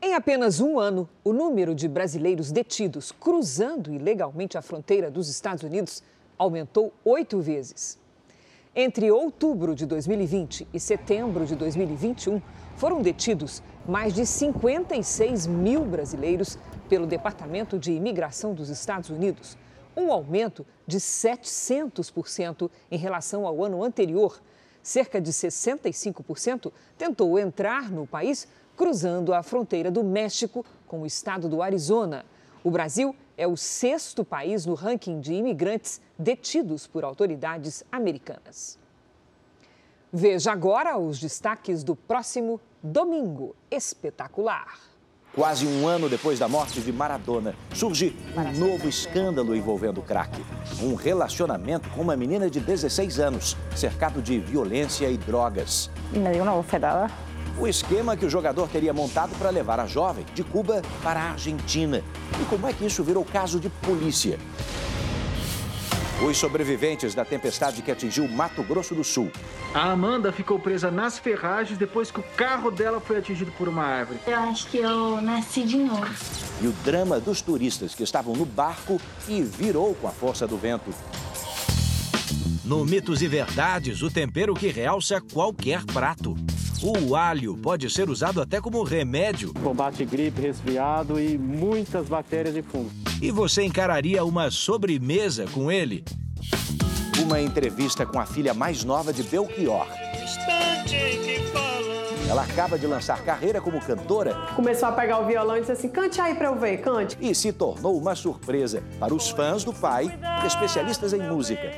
[0.00, 5.62] Em apenas um ano, o número de brasileiros detidos cruzando ilegalmente a fronteira dos Estados
[5.62, 6.02] Unidos
[6.36, 8.00] aumentou oito vezes.
[8.74, 12.40] Entre outubro de 2020 e setembro de 2021,
[12.74, 19.56] foram detidos mais de 56 mil brasileiros pelo Departamento de Imigração dos Estados Unidos,
[19.96, 24.40] um aumento de 700% em relação ao ano anterior.
[24.82, 31.48] Cerca de 65% tentou entrar no país cruzando a fronteira do México com o estado
[31.48, 32.24] do Arizona.
[32.64, 38.78] O Brasil é o sexto país no ranking de imigrantes detidos por autoridades americanas.
[40.12, 44.76] Veja agora os destaques do próximo Domingo Espetacular.
[45.36, 50.44] Quase um ano depois da morte de Maradona, surge um novo escândalo envolvendo o crack.
[50.82, 55.92] Um relacionamento com uma menina de 16 anos, cercado de violência e drogas.
[56.10, 57.08] Me deu uma bofetada.
[57.56, 61.30] O esquema que o jogador teria montado para levar a jovem de Cuba para a
[61.30, 62.02] Argentina.
[62.42, 64.40] E como é que isso virou caso de polícia?
[66.20, 69.30] Os sobreviventes da tempestade que atingiu Mato Grosso do Sul.
[69.74, 73.82] A Amanda ficou presa nas ferragens depois que o carro dela foi atingido por uma
[73.82, 74.20] árvore.
[74.26, 76.06] Eu acho que eu nasci de novo.
[76.60, 80.56] E o drama dos turistas que estavam no barco e virou com a força do
[80.56, 80.92] vento.
[82.64, 86.36] No Mitos e Verdades, o tempero que realça qualquer prato.
[86.80, 89.52] O alho pode ser usado até como remédio.
[89.54, 93.01] Combate gripe, resfriado e muitas bactérias e fungos.
[93.22, 96.04] E você encararia uma sobremesa com ele?
[97.22, 99.86] Uma entrevista com a filha mais nova de Belchior.
[102.28, 104.34] Ela acaba de lançar carreira como cantora.
[104.56, 107.16] Começou a pegar o violão e disse assim: cante aí pra eu ver, cante.
[107.20, 111.70] E se tornou uma surpresa para os fãs do pai, especialistas em música.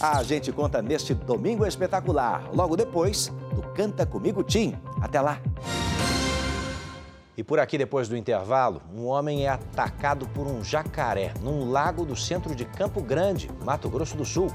[0.00, 4.76] A gente conta neste domingo espetacular, logo depois do Canta Comigo Tim.
[5.00, 5.40] Até lá!
[7.38, 12.04] E por aqui, depois do intervalo, um homem é atacado por um jacaré num lago
[12.04, 14.48] do centro de Campo Grande, Mato Grosso do Sul.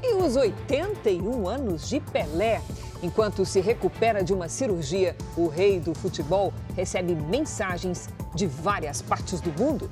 [0.00, 2.62] E os 81 anos de Pelé.
[3.02, 9.40] Enquanto se recupera de uma cirurgia, o rei do futebol recebe mensagens de várias partes
[9.40, 9.90] do mundo.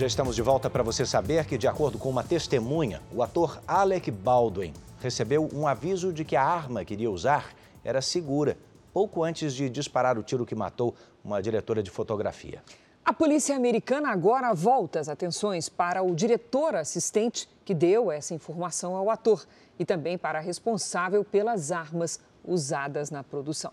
[0.00, 3.60] Já estamos de volta para você saber que, de acordo com uma testemunha, o ator
[3.68, 7.52] Alec Baldwin recebeu um aviso de que a arma que iria usar
[7.84, 8.56] era segura,
[8.94, 12.62] pouco antes de disparar o tiro que matou uma diretora de fotografia.
[13.04, 18.96] A polícia americana agora volta as atenções para o diretor assistente que deu essa informação
[18.96, 19.46] ao ator
[19.78, 23.70] e também para a responsável pelas armas usadas na produção.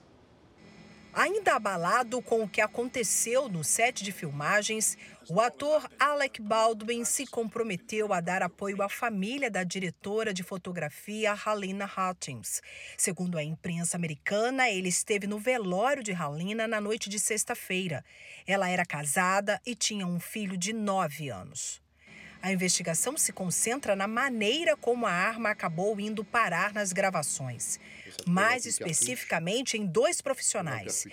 [1.14, 4.96] Ainda abalado com o que aconteceu no set de filmagens,
[5.30, 11.34] o ator Alec Baldwin se comprometeu a dar apoio à família da diretora de fotografia
[11.34, 12.62] Halina Hutchins.
[12.98, 18.06] Segundo a imprensa americana, ele esteve no velório de Halina na noite de sexta-feira.
[18.46, 21.82] Ela era casada e tinha um filho de nove anos.
[22.42, 27.80] A investigação se concentra na maneira como a arma acabou indo parar nas gravações.
[28.26, 31.06] Mais especificamente em dois profissionais.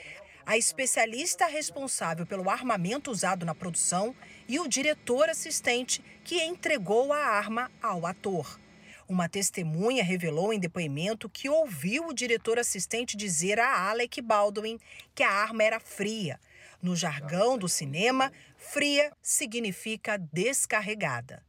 [0.46, 4.14] A especialista responsável pelo armamento usado na produção
[4.46, 8.60] e o diretor assistente que entregou a arma ao ator.
[9.08, 14.78] Uma testemunha revelou em depoimento que ouviu o diretor assistente dizer a Alec Baldwin
[15.14, 16.38] que a arma era fria.
[16.80, 21.42] No jargão do cinema, fria significa descarregada.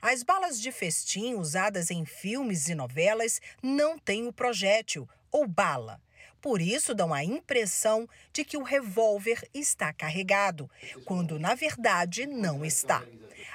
[0.00, 6.00] As balas de festim usadas em filmes e novelas não têm o projétil, ou bala.
[6.42, 10.68] Por isso dão a impressão de que o revólver está carregado,
[11.04, 13.04] quando na verdade não está.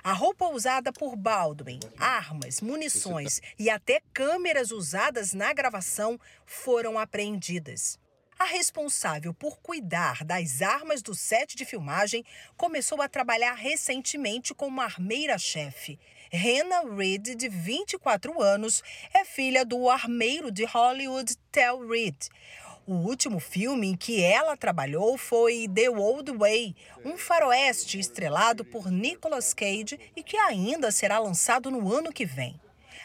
[0.01, 7.99] A roupa usada por Baldwin, armas, munições e até câmeras usadas na gravação foram apreendidas.
[8.39, 12.23] A responsável por cuidar das armas do set de filmagem
[12.55, 15.99] começou a trabalhar recentemente como armeira-chefe.
[16.31, 18.83] Hannah Reed, de 24 anos,
[19.13, 22.15] é filha do armeiro de Hollywood Tel Reed.
[22.87, 26.73] O último filme em que ela trabalhou foi The Old Way,
[27.03, 32.57] um faroeste estrelado por Nicolas Cage e que ainda será lançado no ano que vem.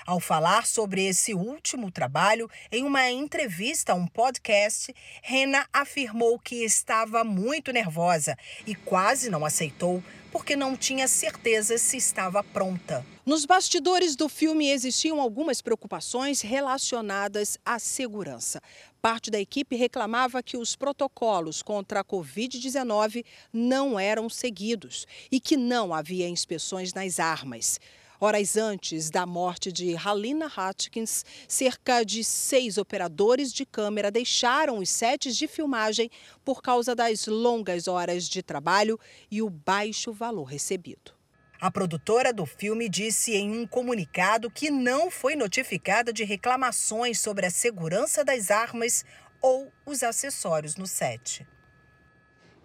[0.07, 6.63] Ao falar sobre esse último trabalho, em uma entrevista a um podcast, Rena afirmou que
[6.63, 13.05] estava muito nervosa e quase não aceitou porque não tinha certeza se estava pronta.
[13.25, 18.61] Nos bastidores do filme existiam algumas preocupações relacionadas à segurança.
[19.03, 25.57] Parte da equipe reclamava que os protocolos contra a Covid-19 não eram seguidos e que
[25.57, 27.81] não havia inspeções nas armas.
[28.21, 34.89] Horas antes da morte de Halina Hutchins, cerca de seis operadores de câmera deixaram os
[34.89, 36.09] sets de filmagem
[36.45, 38.97] por causa das longas horas de trabalho
[39.29, 41.22] e o baixo valor recebido.
[41.63, 47.47] A produtora do filme disse em um comunicado que não foi notificada de reclamações sobre
[47.47, 49.05] a segurança das armas
[49.41, 51.47] ou os acessórios no set.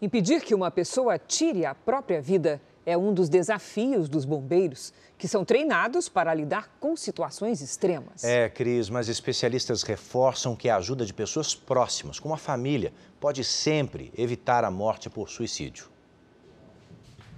[0.01, 5.27] Impedir que uma pessoa tire a própria vida é um dos desafios dos bombeiros, que
[5.27, 8.23] são treinados para lidar com situações extremas.
[8.23, 13.43] É, Cris, mas especialistas reforçam que a ajuda de pessoas próximas, como a família, pode
[13.43, 15.95] sempre evitar a morte por suicídio.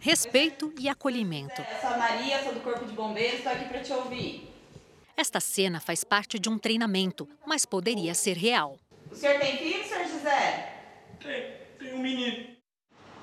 [0.01, 1.61] Respeito e acolhimento.
[1.61, 4.49] Eu sou a Maria, sou do Corpo de Bombeiros, estou aqui para te ouvir.
[5.17, 8.77] Esta cena faz parte de um treinamento, mas poderia ser real.
[9.11, 10.73] O senhor tem filho, senhor José?
[11.21, 12.47] Tem, tem um menino.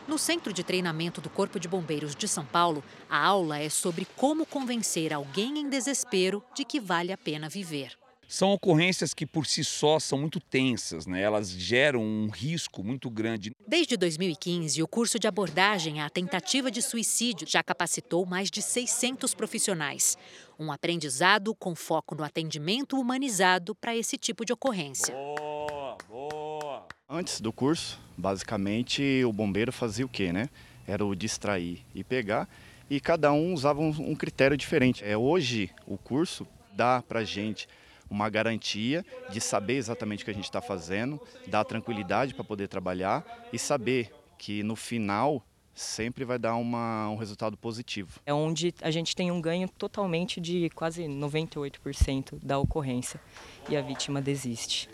[0.07, 4.07] No Centro de Treinamento do Corpo de Bombeiros de São Paulo, a aula é sobre
[4.15, 7.97] como convencer alguém em desespero de que vale a pena viver.
[8.29, 11.21] São ocorrências que por si só são muito tensas, né?
[11.21, 13.53] elas geram um risco muito grande.
[13.67, 19.33] Desde 2015, o curso de abordagem à tentativa de suicídio já capacitou mais de 600
[19.35, 20.17] profissionais.
[20.59, 25.15] Um aprendizado com foco no atendimento humanizado para esse tipo de ocorrência.
[25.15, 26.87] Boa, boa.
[27.09, 30.49] Antes do curso, basicamente o bombeiro fazia o quê, né?
[30.87, 32.49] Era o distrair e pegar,
[32.91, 35.05] e cada um usava um, critério diferente.
[35.05, 37.69] É hoje o curso dá para gente
[38.11, 42.69] uma garantia de saber exatamente o que a gente está fazendo, dar tranquilidade para poder
[42.69, 45.45] trabalhar e saber que no final
[45.75, 48.21] sempre vai dar uma, um resultado positivo.
[48.25, 53.21] É onde a gente tem um ganho totalmente de quase 98% da ocorrência
[53.69, 54.89] e a vítima desiste.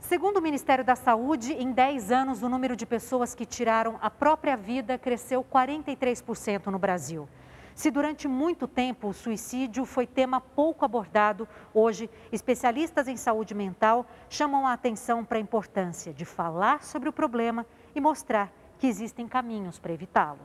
[0.00, 4.08] Segundo o Ministério da Saúde, em 10 anos, o número de pessoas que tiraram a
[4.08, 7.28] própria vida cresceu 43% no Brasil.
[7.76, 14.06] Se durante muito tempo o suicídio foi tema pouco abordado, hoje especialistas em saúde mental
[14.30, 19.28] chamam a atenção para a importância de falar sobre o problema e mostrar que existem
[19.28, 20.40] caminhos para evitá-lo.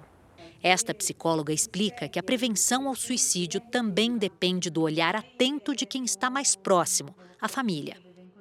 [0.61, 6.03] Esta psicóloga explica que a prevenção ao suicídio também depende do olhar atento de quem
[6.03, 7.95] está mais próximo, a família.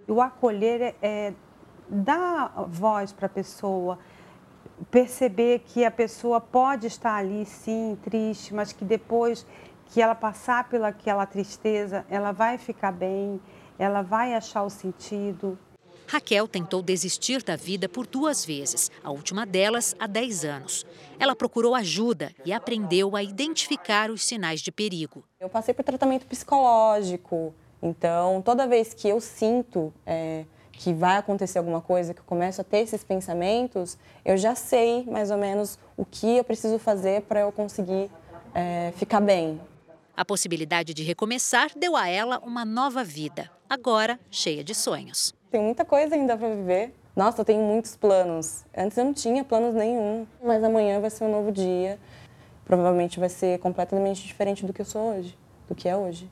[0.09, 1.34] O acolher é, é
[1.88, 4.01] dar voz para a pessoa,
[4.91, 9.47] perceber que a pessoa pode estar ali, sim, triste, mas que depois
[9.87, 13.41] que ela passar pelaquela tristeza, ela vai ficar bem,
[13.78, 15.59] ela vai achar o sentido.
[16.07, 20.87] Raquel tentou desistir da vida por duas vezes, a última delas há 10 anos.
[21.18, 25.22] Ela procurou ajuda e aprendeu a identificar os sinais de perigo.
[25.39, 30.47] Eu passei por tratamento psicológico, então toda vez que eu sinto é,
[30.81, 35.05] que vai acontecer alguma coisa, que eu começo a ter esses pensamentos, eu já sei
[35.05, 38.11] mais ou menos o que eu preciso fazer para eu conseguir
[38.55, 39.61] é, ficar bem.
[40.16, 45.35] A possibilidade de recomeçar deu a ela uma nova vida, agora cheia de sonhos.
[45.51, 46.95] Tem muita coisa ainda para viver.
[47.14, 48.64] Nossa, eu tenho muitos planos.
[48.74, 51.99] Antes eu não tinha planos nenhum, mas amanhã vai ser um novo dia.
[52.64, 55.37] Provavelmente vai ser completamente diferente do que eu sou hoje,
[55.68, 56.26] do que é hoje.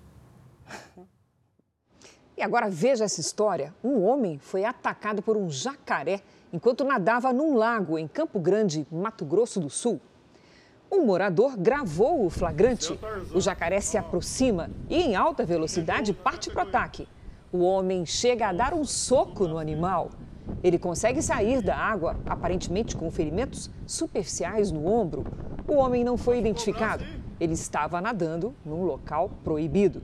[2.39, 3.75] E agora veja essa história.
[3.83, 6.21] Um homem foi atacado por um jacaré
[6.53, 10.01] enquanto nadava num lago em Campo Grande, Mato Grosso do Sul.
[10.89, 12.97] Um morador gravou o flagrante.
[13.35, 17.09] O jacaré se aproxima e, em alta velocidade, parte para o ataque.
[17.53, 20.09] O homem chega a dar um soco no animal.
[20.63, 25.25] Ele consegue sair da água, aparentemente com ferimentos superficiais no ombro.
[25.67, 27.05] O homem não foi identificado.
[27.41, 30.01] Ele estava nadando num local proibido.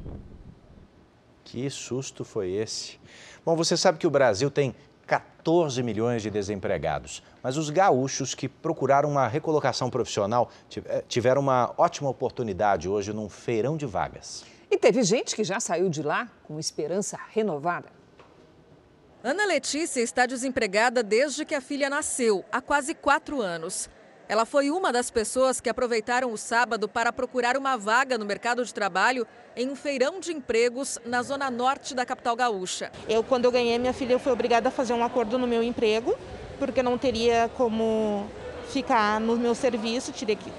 [1.44, 2.98] Que susto foi esse?
[3.44, 4.74] Bom, você sabe que o Brasil tem
[5.06, 7.22] 14 milhões de desempregados.
[7.42, 10.50] Mas os gaúchos que procuraram uma recolocação profissional
[10.86, 14.44] eh, tiveram uma ótima oportunidade hoje num feirão de vagas.
[14.70, 17.88] E teve gente que já saiu de lá com esperança renovada.
[19.22, 23.88] Ana Letícia está desempregada desde que a filha nasceu, há quase quatro anos.
[24.26, 28.64] Ela foi uma das pessoas que aproveitaram o sábado para procurar uma vaga no mercado
[28.64, 32.90] de trabalho em um feirão de empregos na zona norte da capital gaúcha.
[33.06, 35.62] Eu, quando eu ganhei minha filha, eu fui obrigada a fazer um acordo no meu
[35.62, 36.16] emprego,
[36.58, 38.26] porque não teria como
[38.70, 40.50] ficar no meu serviço, teria que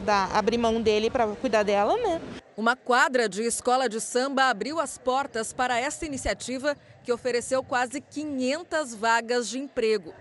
[0.00, 2.20] dar, abrir mão dele para cuidar dela, né?
[2.56, 8.00] Uma quadra de escola de samba abriu as portas para essa iniciativa que ofereceu quase
[8.00, 10.12] 500 vagas de emprego.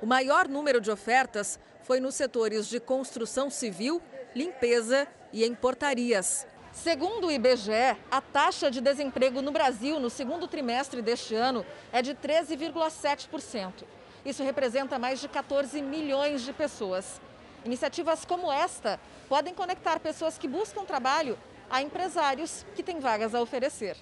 [0.00, 4.02] O maior número de ofertas foi nos setores de construção civil,
[4.34, 6.46] limpeza e em portarias.
[6.70, 12.02] Segundo o IBGE, a taxa de desemprego no Brasil no segundo trimestre deste ano é
[12.02, 13.84] de 13,7%.
[14.22, 17.22] Isso representa mais de 14 milhões de pessoas.
[17.64, 21.38] Iniciativas como esta podem conectar pessoas que buscam trabalho
[21.70, 23.96] a empresários que têm vagas a oferecer.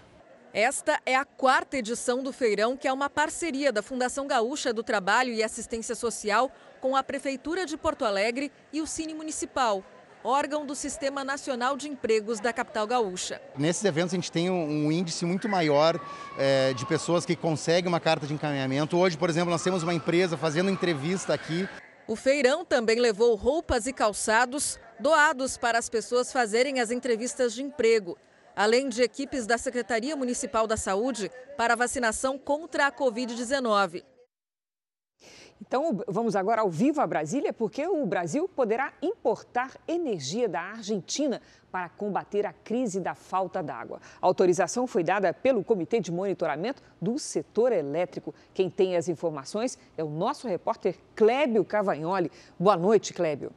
[0.52, 4.82] Esta é a quarta edição do feirão, que é uma parceria da Fundação Gaúcha do
[4.82, 9.84] Trabalho e Assistência Social com a Prefeitura de Porto Alegre e o Cine Municipal,
[10.24, 13.40] órgão do Sistema Nacional de Empregos da capital gaúcha.
[13.56, 16.00] Nesses eventos a gente tem um índice muito maior
[16.38, 18.96] é, de pessoas que conseguem uma carta de encaminhamento.
[18.96, 21.68] Hoje, por exemplo, nós temos uma empresa fazendo entrevista aqui.
[22.06, 27.62] O feirão também levou roupas e calçados doados para as pessoas fazerem as entrevistas de
[27.62, 28.16] emprego
[28.56, 34.02] além de equipes da Secretaria Municipal da Saúde para vacinação contra a Covid-19.
[35.60, 41.40] Então, vamos agora ao vivo a Brasília, porque o Brasil poderá importar energia da Argentina
[41.72, 44.00] para combater a crise da falta d'água.
[44.20, 48.34] A autorização foi dada pelo Comitê de Monitoramento do Setor Elétrico.
[48.52, 52.30] Quem tem as informações é o nosso repórter Clébio Cavagnoli.
[52.58, 53.50] Boa noite, Clébio.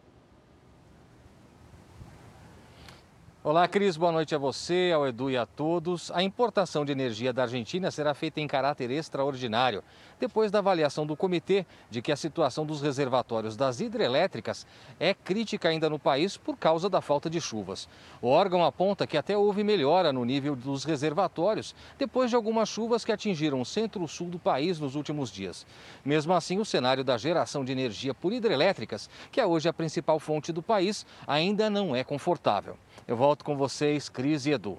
[3.50, 3.98] Olá, Cris.
[3.98, 6.12] Boa noite a você, ao Edu e a todos.
[6.12, 9.84] A importação de energia da Argentina será feita em caráter extraordinário
[10.20, 14.68] depois da avaliação do comitê de que a situação dos reservatórios das hidrelétricas
[15.00, 17.88] é crítica ainda no país por causa da falta de chuvas.
[18.22, 23.06] O órgão aponta que até houve melhora no nível dos reservatórios depois de algumas chuvas
[23.06, 25.66] que atingiram o centro-sul do país nos últimos dias.
[26.04, 30.20] Mesmo assim, o cenário da geração de energia por hidrelétricas, que é hoje a principal
[30.20, 32.78] fonte do país, ainda não é confortável.
[33.08, 34.78] Eu volto com vocês, Cris e Edu.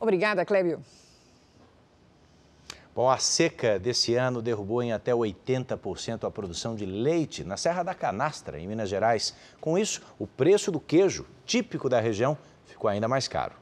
[0.00, 0.80] Obrigada, Clébio.
[2.98, 7.84] Bom, a seca desse ano derrubou em até 80% a produção de leite na Serra
[7.84, 9.36] da Canastra, em Minas Gerais.
[9.60, 12.36] Com isso, o preço do queijo, típico da região,
[12.66, 13.54] ficou ainda mais caro.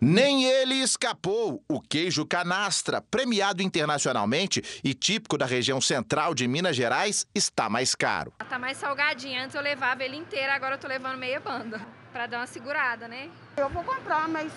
[0.00, 1.62] Nem ele escapou.
[1.68, 7.94] O queijo canastra, premiado internacionalmente e típico da região central de Minas Gerais, está mais
[7.94, 8.32] caro.
[8.42, 9.40] Está mais salgadinho.
[9.40, 11.80] Antes eu levava ele inteiro, agora eu tô levando meia banda.
[12.12, 13.30] Para dar uma segurada, né?
[13.56, 14.52] Eu vou comprar, mas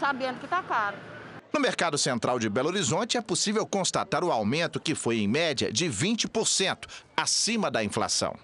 [0.00, 1.09] sabendo que tá caro.
[1.52, 5.72] No mercado central de Belo Horizonte é possível constatar o aumento que foi em média
[5.72, 8.36] de 20%, acima da inflação.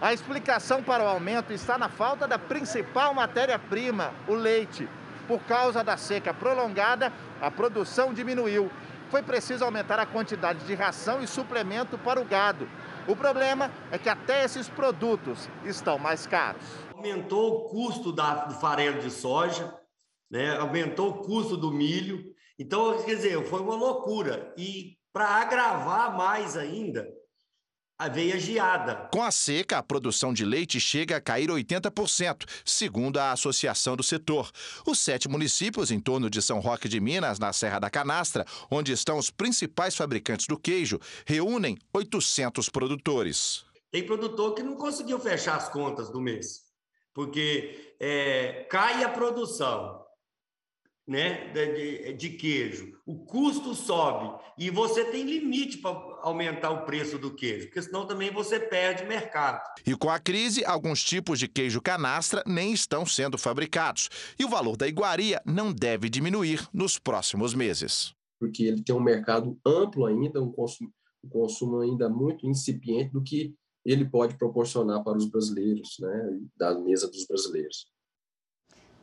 [0.00, 4.88] A explicação para o aumento está na falta da principal matéria-prima, o leite.
[5.28, 8.70] Por causa da seca prolongada, a produção diminuiu.
[9.10, 12.66] Foi preciso aumentar a quantidade de ração e suplemento para o gado.
[13.06, 16.62] O problema é que até esses produtos estão mais caros.
[16.94, 19.72] Aumentou o custo da, do farelo de soja,
[20.30, 20.56] né?
[20.56, 24.54] aumentou o custo do milho, então, quer dizer, foi uma loucura.
[24.56, 27.06] E para agravar mais ainda,
[28.12, 29.08] veio a geada.
[29.12, 34.02] Com a seca, a produção de leite chega a cair 80%, segundo a Associação do
[34.02, 34.50] Setor.
[34.86, 38.92] Os sete municípios em torno de São Roque de Minas, na Serra da Canastra, onde
[38.92, 43.64] estão os principais fabricantes do queijo, reúnem 800 produtores.
[43.90, 46.62] Tem produtor que não conseguiu fechar as contas do mês,
[47.14, 50.03] porque é, cai a produção,
[51.06, 55.90] né, de, de, queijo, o custo sobe e você tem limite para
[56.22, 59.62] aumentar o preço do queijo, porque senão também você perde mercado.
[59.86, 64.48] E com a crise, alguns tipos de queijo canastra nem estão sendo fabricados e o
[64.48, 68.14] valor da iguaria não deve diminuir nos próximos meses.
[68.40, 70.90] Porque ele tem um mercado amplo ainda, um consumo,
[71.22, 76.78] um consumo ainda muito incipiente do que ele pode proporcionar para os brasileiros, né, da
[76.78, 77.86] mesa dos brasileiros.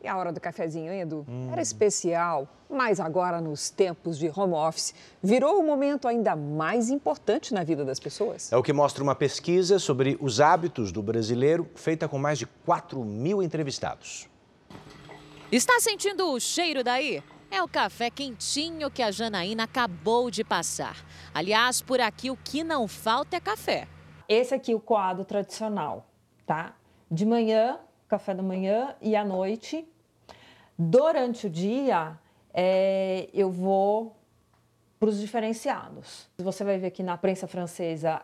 [0.04, 1.26] E a hora do cafezinho, hein, Edu?
[1.30, 1.49] Hum.
[1.52, 7.54] Era especial, mas agora, nos tempos de home office, virou um momento ainda mais importante
[7.54, 8.52] na vida das pessoas.
[8.52, 12.45] É o que mostra uma pesquisa sobre os hábitos do brasileiro, feita com mais de
[12.45, 14.28] 4 mil entrevistados.
[15.52, 17.22] Está sentindo o cheiro daí?
[17.52, 21.06] é o café quentinho que a Janaína acabou de passar.
[21.34, 23.89] Aliás, por aqui o que não falta é café.
[24.28, 26.10] Esse aqui é o coado tradicional,
[26.45, 26.74] tá?
[27.12, 27.78] De manhã,
[28.08, 29.86] café da manhã e à noite.
[30.84, 32.17] Durante o dia,
[32.51, 34.15] é, eu vou
[34.99, 36.27] para os diferenciados.
[36.39, 38.19] Você vai ver que na prensa francesa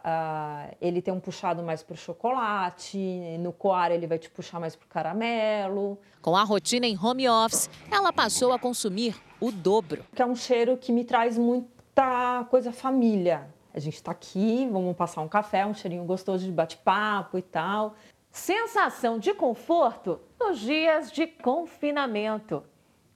[0.81, 2.97] ele tem um puxado mais para o chocolate,
[3.39, 5.99] no coar ele vai te puxar mais para o caramelo.
[6.19, 10.03] Com a rotina em home office, ela passou a consumir o dobro.
[10.15, 13.47] Que é um cheiro que me traz muita coisa família.
[13.71, 17.93] A gente está aqui, vamos passar um café, um cheirinho gostoso de bate-papo e tal.
[18.37, 22.63] Sensação de conforto nos dias de confinamento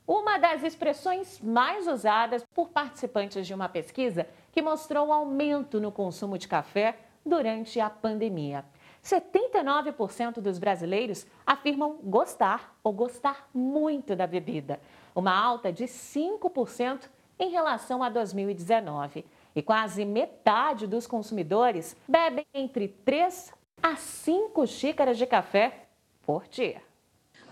[0.08, 5.92] uma das expressões mais usadas por participantes de uma pesquisa que mostrou um aumento no
[5.92, 8.66] consumo de café durante a pandemia.
[9.04, 14.82] 79% dos brasileiros afirmam gostar ou gostar muito da bebida,
[15.14, 17.08] uma alta de 5%
[17.38, 19.24] em relação a 2019.
[19.56, 25.86] E quase metade dos consumidores bebem entre 3 a 5 xícaras de café
[26.26, 26.82] por dia.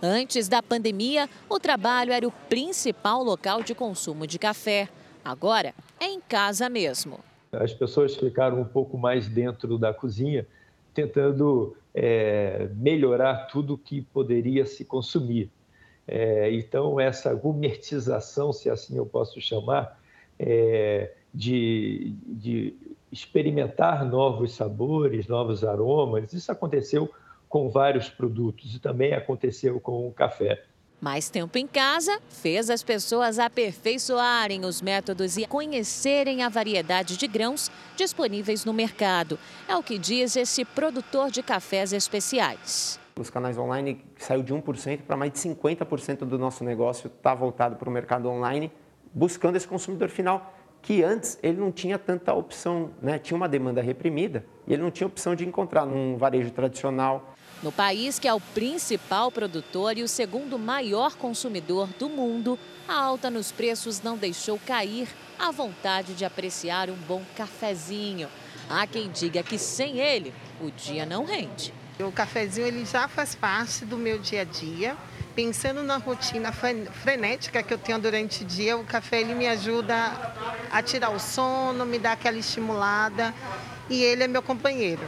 [0.01, 4.88] Antes da pandemia, o trabalho era o principal local de consumo de café.
[5.25, 7.19] Agora é em casa mesmo.
[7.51, 10.47] As pessoas ficaram um pouco mais dentro da cozinha,
[10.93, 15.49] tentando é, melhorar tudo que poderia se consumir.
[16.07, 19.99] É, então, essa gourmetização, se assim eu posso chamar,
[20.39, 22.73] é, de, de
[23.12, 27.10] experimentar novos sabores, novos aromas, isso aconteceu
[27.47, 30.64] com vários produtos e também aconteceu com o café.
[31.01, 37.26] Mais tempo em casa fez as pessoas aperfeiçoarem os métodos e conhecerem a variedade de
[37.26, 39.39] grãos disponíveis no mercado.
[39.68, 42.99] É o que diz esse produtor de cafés especiais.
[43.18, 47.78] Os canais online saiu de 1% para mais de 50% do nosso negócio está voltado
[47.78, 48.70] para o mercado online,
[49.14, 53.19] buscando esse consumidor final que antes ele não tinha tanta opção, né?
[53.19, 57.36] tinha uma demanda reprimida e ele não tinha opção de encontrar num varejo tradicional.
[57.61, 62.57] No país que é o principal produtor e o segundo maior consumidor do mundo,
[62.88, 68.30] a alta nos preços não deixou cair a vontade de apreciar um bom cafezinho.
[68.69, 71.73] Há quem diga que sem ele o dia não rende.
[71.99, 74.95] O cafezinho ele já faz parte do meu dia a dia.
[75.36, 79.95] Pensando na rotina frenética que eu tenho durante o dia, o café ele me ajuda
[80.71, 83.34] a tirar o sono, me dá aquela estimulada
[83.89, 85.01] e ele é meu companheiro.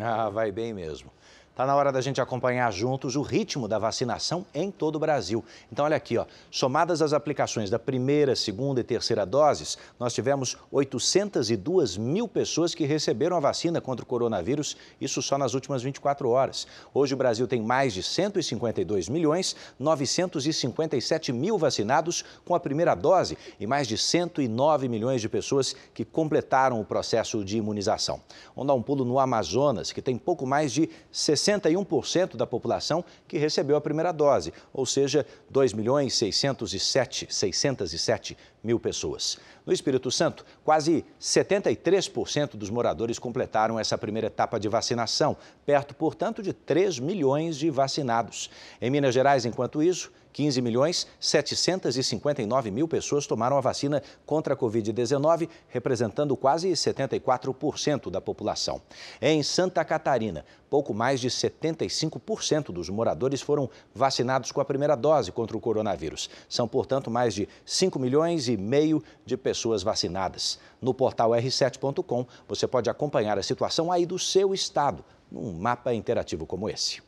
[0.00, 1.10] Ah, vai bem mesmo.
[1.56, 5.42] Está na hora da gente acompanhar juntos o ritmo da vacinação em todo o Brasil.
[5.72, 10.58] Então, olha aqui, ó, somadas as aplicações da primeira, segunda e terceira doses, nós tivemos
[10.70, 16.28] 802 mil pessoas que receberam a vacina contra o coronavírus, isso só nas últimas 24
[16.28, 16.66] horas.
[16.92, 23.38] Hoje o Brasil tem mais de 152 milhões 957 mil vacinados com a primeira dose
[23.58, 28.20] e mais de 109 milhões de pessoas que completaram o processo de imunização.
[28.54, 33.04] Vamos dar um pulo no Amazonas, que tem pouco mais de 60 61% da população
[33.28, 38.36] que recebeu a primeira dose, ou seja, 2 milhões 607, 607
[38.66, 39.38] mil pessoas.
[39.64, 46.42] No Espírito Santo, quase 73% dos moradores completaram essa primeira etapa de vacinação, perto, portanto,
[46.42, 48.50] de 3 milhões de vacinados.
[48.80, 54.56] Em Minas Gerais, enquanto isso, 15 milhões 759 mil pessoas tomaram a vacina contra a
[54.56, 58.82] Covid-19, representando quase 74% da população.
[59.22, 65.32] Em Santa Catarina, pouco mais de 75% dos moradores foram vacinados com a primeira dose
[65.32, 66.28] contra o coronavírus.
[66.50, 70.58] São, portanto, mais de 5 milhões e meio de pessoas vacinadas.
[70.80, 76.46] No portal r7.com, você pode acompanhar a situação aí do seu estado, num mapa interativo
[76.46, 77.02] como esse.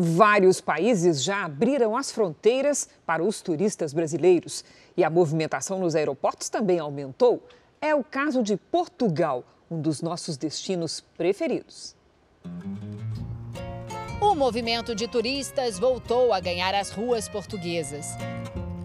[0.00, 4.64] Vários países já abriram as fronteiras para os turistas brasileiros
[4.96, 7.42] e a movimentação nos aeroportos também aumentou.
[7.80, 11.96] É o caso de Portugal, um dos nossos destinos preferidos.
[14.20, 18.06] O movimento de turistas voltou a ganhar as ruas portuguesas.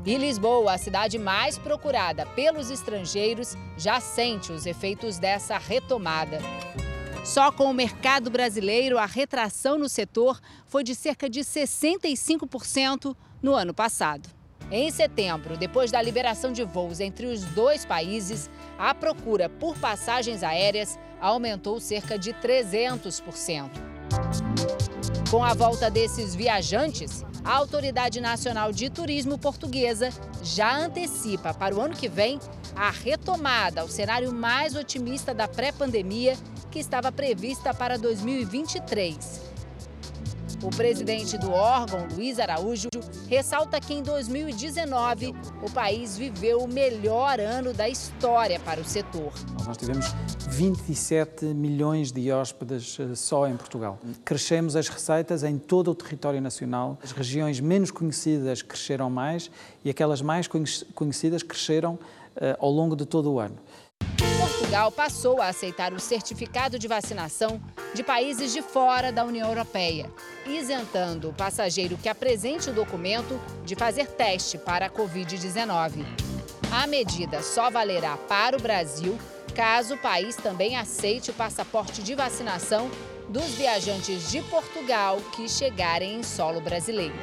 [0.05, 6.39] E Lisboa, a cidade mais procurada pelos estrangeiros, já sente os efeitos dessa retomada.
[7.23, 13.53] Só com o mercado brasileiro, a retração no setor foi de cerca de 65% no
[13.53, 14.27] ano passado.
[14.69, 20.43] Em setembro, depois da liberação de voos entre os dois países, a procura por passagens
[20.43, 23.69] aéreas aumentou cerca de 300%.
[25.31, 30.09] Com a volta desses viajantes, a Autoridade Nacional de Turismo Portuguesa
[30.41, 32.39] já antecipa para o ano que vem
[32.75, 36.37] a retomada ao cenário mais otimista da pré-pandemia
[36.71, 39.52] que estava prevista para 2023.
[40.63, 42.87] O presidente do órgão, Luiz Araújo,
[43.27, 49.33] ressalta que em 2019 o país viveu o melhor ano da história para o setor.
[49.65, 50.05] Nós tivemos
[50.47, 53.99] 27 milhões de hóspedes eh, só em Portugal.
[54.23, 56.97] Crescemos as receitas em todo o território nacional.
[57.03, 59.51] As regiões menos conhecidas cresceram mais
[59.83, 60.47] e aquelas mais
[60.95, 63.57] conhecidas cresceram uh, ao longo de todo o ano.
[64.63, 67.61] Portugal passou a aceitar o certificado de vacinação
[67.93, 70.09] de países de fora da União Europeia,
[70.47, 76.05] isentando o passageiro que apresente o documento de fazer teste para a Covid-19.
[76.71, 79.19] A medida só valerá para o Brasil
[79.53, 82.89] caso o país também aceite o passaporte de vacinação
[83.27, 87.13] dos viajantes de Portugal que chegarem em solo brasileiro.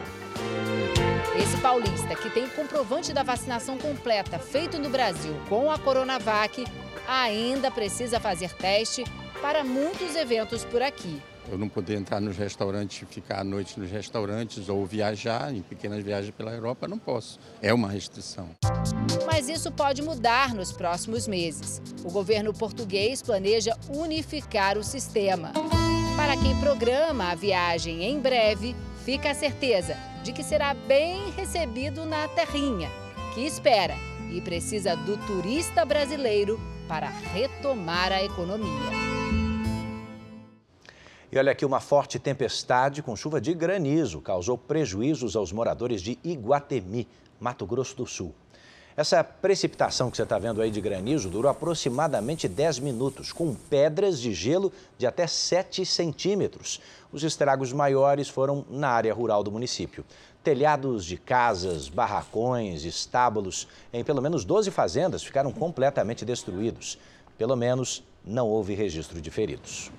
[1.43, 6.65] Esse paulista, que tem comprovante da vacinação completa feito no Brasil com a Coronavac,
[7.07, 9.05] ainda precisa fazer teste
[9.41, 11.21] para muitos eventos por aqui.
[11.51, 16.05] Eu não poder entrar nos restaurantes, ficar à noite nos restaurantes ou viajar em pequenas
[16.05, 17.41] viagens pela Europa, não posso.
[17.61, 18.51] É uma restrição.
[19.27, 21.83] Mas isso pode mudar nos próximos meses.
[22.05, 25.53] O governo português planeja unificar o sistema.
[26.17, 32.05] Para quem programa a viagem em breve, fica a certeza de que será bem recebido
[32.05, 32.91] na terrinha,
[33.35, 33.97] que espera
[34.31, 36.61] e precisa do turista brasileiro
[36.91, 38.91] para retomar a economia.
[41.31, 46.19] E olha aqui, uma forte tempestade com chuva de granizo causou prejuízos aos moradores de
[46.25, 47.07] Iguatemi,
[47.39, 48.35] Mato Grosso do Sul.
[48.97, 54.21] Essa precipitação que você está vendo aí de granizo durou aproximadamente 10 minutos, com pedras
[54.21, 56.81] de gelo de até 7 centímetros.
[57.13, 60.05] Os estragos maiores foram na área rural do município.
[60.43, 66.99] Telhados de casas, barracões, estábulos em pelo menos 12 fazendas ficaram completamente destruídos.
[67.37, 69.91] Pelo menos não houve registro de feridos.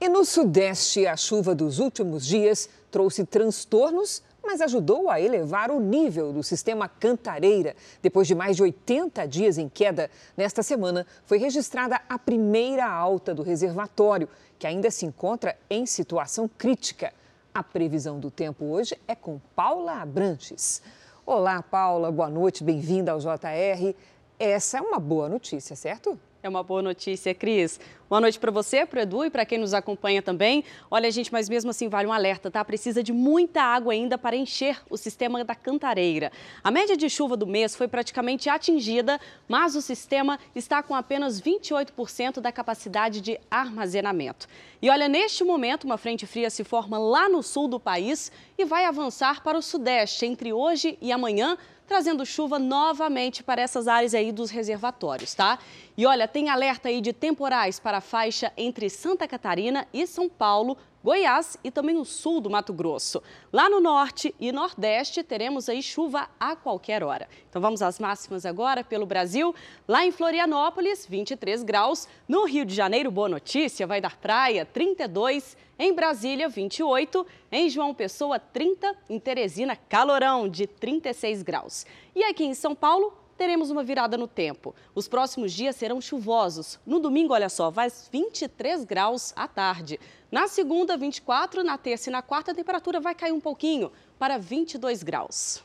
[0.00, 5.80] E no Sudeste, a chuva dos últimos dias trouxe transtornos, mas ajudou a elevar o
[5.80, 7.74] nível do sistema Cantareira.
[8.00, 13.34] Depois de mais de 80 dias em queda, nesta semana foi registrada a primeira alta
[13.34, 17.12] do reservatório, que ainda se encontra em situação crítica.
[17.56, 20.82] A previsão do tempo hoje é com Paula Abrantes.
[21.24, 23.94] Olá, Paula, boa noite, bem-vinda ao JR.
[24.38, 26.20] Essa é uma boa notícia, certo?
[26.42, 27.80] É uma boa notícia, Cris.
[28.08, 30.62] Boa noite para você, para Edu e para quem nos acompanha também.
[30.88, 32.64] Olha, gente, mas mesmo assim vale um alerta, tá?
[32.64, 36.30] Precisa de muita água ainda para encher o sistema da cantareira.
[36.62, 41.40] A média de chuva do mês foi praticamente atingida, mas o sistema está com apenas
[41.42, 44.46] 28% da capacidade de armazenamento.
[44.80, 48.64] E olha, neste momento, uma frente fria se forma lá no sul do país e
[48.64, 54.14] vai avançar para o sudeste entre hoje e amanhã trazendo chuva novamente para essas áreas
[54.14, 55.58] aí dos reservatórios, tá?
[55.96, 60.28] E olha, tem alerta aí de temporais para a faixa entre Santa Catarina e São
[60.28, 63.22] Paulo, Goiás e também o sul do Mato Grosso.
[63.52, 67.28] Lá no norte e nordeste teremos aí chuva a qualquer hora.
[67.48, 69.54] Então vamos às máximas agora pelo Brasil.
[69.86, 72.08] Lá em Florianópolis, 23 graus.
[72.26, 75.56] No Rio de Janeiro, boa notícia, vai dar praia, 32.
[75.78, 77.24] Em Brasília, 28.
[77.52, 78.92] Em João Pessoa, 30.
[79.08, 81.86] Em Teresina, calorão de 36 graus.
[82.16, 84.74] E aqui em São Paulo, teremos uma virada no tempo.
[84.94, 86.78] Os próximos dias serão chuvosos.
[86.86, 90.00] No domingo, olha só, vai 23 graus à tarde.
[90.30, 94.38] Na segunda, 24, na terça e na quarta, a temperatura vai cair um pouquinho para
[94.38, 95.62] 22 graus.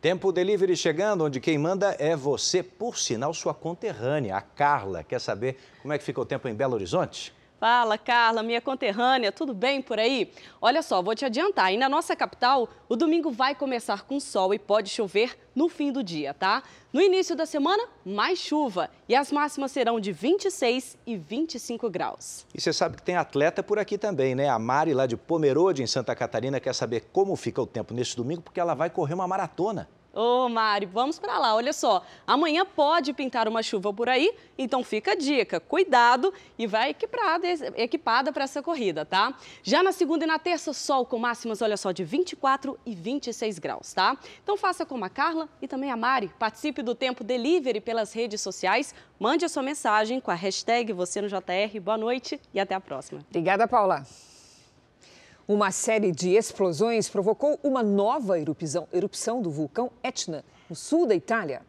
[0.00, 5.04] Tempo Delivery chegando, onde quem manda é você, por sinal, sua conterrânea, a Carla.
[5.04, 7.34] Quer saber como é que fica o tempo em Belo Horizonte?
[7.60, 10.32] Fala, Carla, minha conterrânea, tudo bem por aí?
[10.62, 14.54] Olha só, vou te adiantar, e na nossa capital, o domingo vai começar com sol
[14.54, 16.62] e pode chover no fim do dia, tá?
[16.90, 22.46] No início da semana, mais chuva e as máximas serão de 26 e 25 graus.
[22.54, 24.48] E você sabe que tem atleta por aqui também, né?
[24.48, 28.16] A Mari, lá de Pomerode, em Santa Catarina, quer saber como fica o tempo nesse
[28.16, 29.86] domingo, porque ela vai correr uma maratona.
[30.12, 31.54] Ô, Mari, vamos para lá.
[31.54, 36.66] Olha só, amanhã pode pintar uma chuva por aí, então fica a dica, cuidado e
[36.66, 37.46] vai equipada,
[37.76, 39.32] equipada para essa corrida, tá?
[39.62, 43.58] Já na segunda e na terça, sol com máximas, olha só, de 24 e 26
[43.60, 44.16] graus, tá?
[44.42, 46.32] Então faça como a Carla e também a Mari.
[46.38, 48.94] Participe do Tempo Delivery pelas redes sociais.
[49.18, 51.80] Mande a sua mensagem com a hashtag você no JR.
[51.80, 53.24] Boa noite e até a próxima.
[53.28, 54.04] Obrigada, Paula.
[55.50, 61.14] Uma série de explosões provocou uma nova erupção, erupção do vulcão Etna, no sul da
[61.16, 61.62] Itália.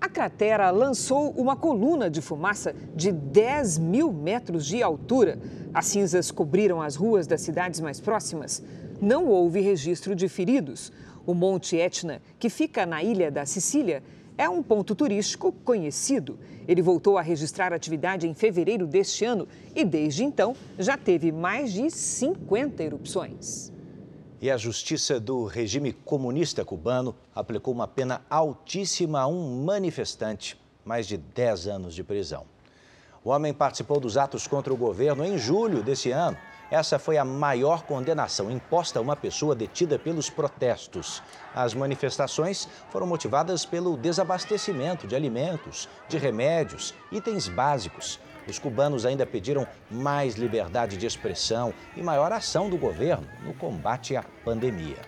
[0.00, 5.40] A cratera lançou uma coluna de fumaça de 10 mil metros de altura.
[5.74, 8.62] As cinzas cobriram as ruas das cidades mais próximas.
[9.02, 10.92] Não houve registro de feridos.
[11.26, 14.04] O Monte Etna, que fica na ilha da Sicília,
[14.40, 16.38] é um ponto turístico conhecido.
[16.66, 21.74] Ele voltou a registrar atividade em fevereiro deste ano e, desde então, já teve mais
[21.74, 23.70] de 50 erupções.
[24.40, 31.06] E a justiça do regime comunista cubano aplicou uma pena altíssima a um manifestante, mais
[31.06, 32.46] de 10 anos de prisão.
[33.22, 36.38] O homem participou dos atos contra o governo em julho desse ano.
[36.70, 41.20] Essa foi a maior condenação imposta a uma pessoa detida pelos protestos.
[41.52, 48.20] As manifestações foram motivadas pelo desabastecimento de alimentos, de remédios, itens básicos.
[48.46, 54.14] Os cubanos ainda pediram mais liberdade de expressão e maior ação do governo no combate
[54.14, 54.98] à pandemia.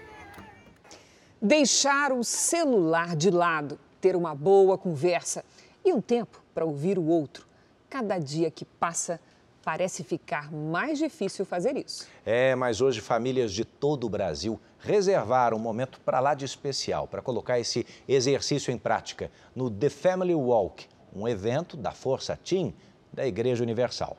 [1.41, 5.45] Deixar o celular de lado, ter uma boa conversa
[5.85, 7.47] e um tempo para ouvir o outro.
[7.89, 9.21] Cada dia que passa,
[9.63, 12.07] parece ficar mais difícil fazer isso.
[12.27, 17.07] É, mas hoje famílias de todo o Brasil reservaram um momento para lá de especial
[17.07, 22.75] para colocar esse exercício em prática no The Family Walk, um evento da Força Team
[23.13, 24.17] da Igreja Universal.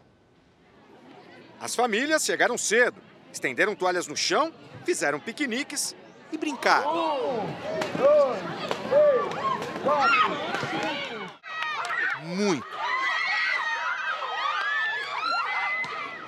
[1.60, 4.54] As famílias chegaram cedo, estenderam toalhas no chão,
[4.86, 5.96] fizeram piqueniques
[6.32, 6.89] e brincaram.
[6.89, 7.46] Um,
[7.98, 8.39] dois,
[8.89, 10.32] três, quatro,
[10.70, 11.34] cinco.
[12.26, 12.83] Muito.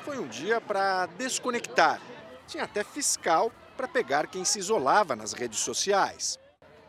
[0.05, 1.99] Foi um dia para desconectar.
[2.47, 6.37] Tinha até fiscal para pegar quem se isolava nas redes sociais.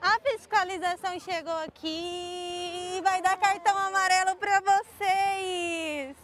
[0.03, 6.14] A fiscalização chegou aqui e vai dar cartão amarelo para vocês.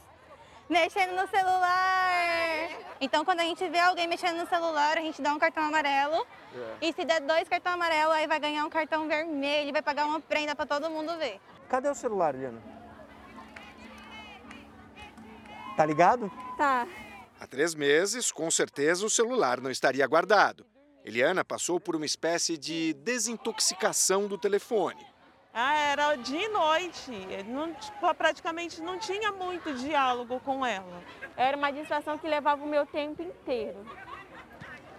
[0.68, 2.68] Mexendo no celular.
[3.00, 6.26] Então, quando a gente vê alguém mexendo no celular, a gente dá um cartão amarelo.
[6.54, 6.88] É.
[6.88, 10.04] E se der dois cartões amarelos, aí vai ganhar um cartão vermelho e vai pagar
[10.04, 11.40] uma prenda para todo mundo ver.
[11.70, 12.81] Cadê o celular, Liana?
[15.76, 16.30] Tá ligado?
[16.56, 16.86] Tá.
[17.40, 20.64] Há três meses, com certeza, o celular não estaria guardado.
[21.04, 25.04] Eliana passou por uma espécie de desintoxicação do telefone.
[25.52, 27.10] Ah, era dia e noite.
[27.46, 31.02] Não, tipo, praticamente não tinha muito diálogo com ela.
[31.36, 33.84] Era uma distração que levava o meu tempo inteiro.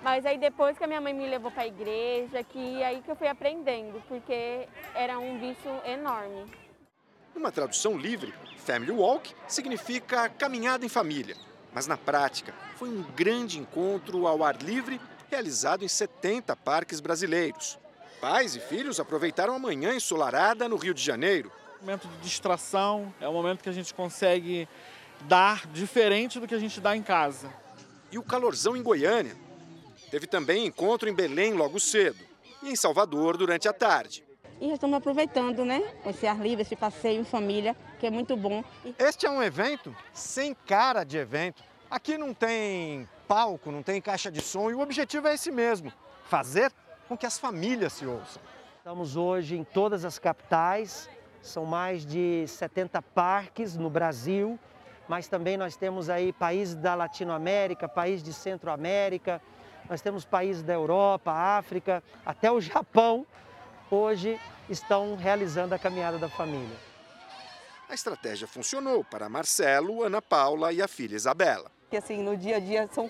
[0.03, 3.09] Mas aí depois que a minha mãe me levou para a igreja, que aí que
[3.09, 6.45] eu fui aprendendo, porque era um vício enorme.
[7.35, 11.35] Numa tradução livre, Family Walk significa caminhada em família.
[11.73, 17.79] Mas na prática, foi um grande encontro ao ar livre realizado em 70 parques brasileiros.
[18.21, 21.51] Pais e filhos aproveitaram a manhã ensolarada no Rio de Janeiro.
[21.81, 24.67] Momento de distração, é um momento que a gente consegue
[25.21, 27.51] dar diferente do que a gente dá em casa.
[28.11, 29.35] E o calorzão em Goiânia.
[30.11, 32.23] Teve também encontro em Belém logo cedo
[32.61, 34.23] e em Salvador durante a tarde.
[34.63, 35.83] E já estamos aproveitando, né?
[36.05, 38.63] Esse ar livre, esse passeio em família, que é muito bom.
[38.97, 41.61] Este é um evento sem cara de evento.
[41.91, 45.91] Aqui não tem palco, não tem caixa de som e o objetivo é esse mesmo:
[46.29, 46.71] fazer
[47.09, 48.41] com que as famílias se ouçam.
[48.77, 51.09] Estamos hoje em todas as capitais,
[51.41, 54.57] são mais de 70 parques no Brasil,
[55.09, 59.41] mas também nós temos aí países da Latinoamérica, países de Centro-América,
[59.89, 63.27] nós temos países da Europa, África, até o Japão
[63.91, 64.39] hoje
[64.69, 66.77] estão realizando a caminhada da família.
[67.89, 71.71] A estratégia funcionou para Marcelo, Ana Paula e a filha Isabela.
[71.89, 73.09] Que assim, no dia a dia são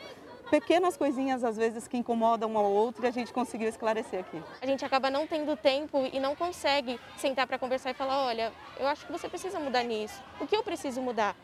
[0.49, 4.41] pequenas coisinhas às vezes que incomodam um ao outro e a gente conseguiu esclarecer aqui.
[4.61, 8.51] A gente acaba não tendo tempo e não consegue sentar para conversar e falar, olha,
[8.79, 10.21] eu acho que você precisa mudar nisso.
[10.39, 11.35] O que eu preciso mudar?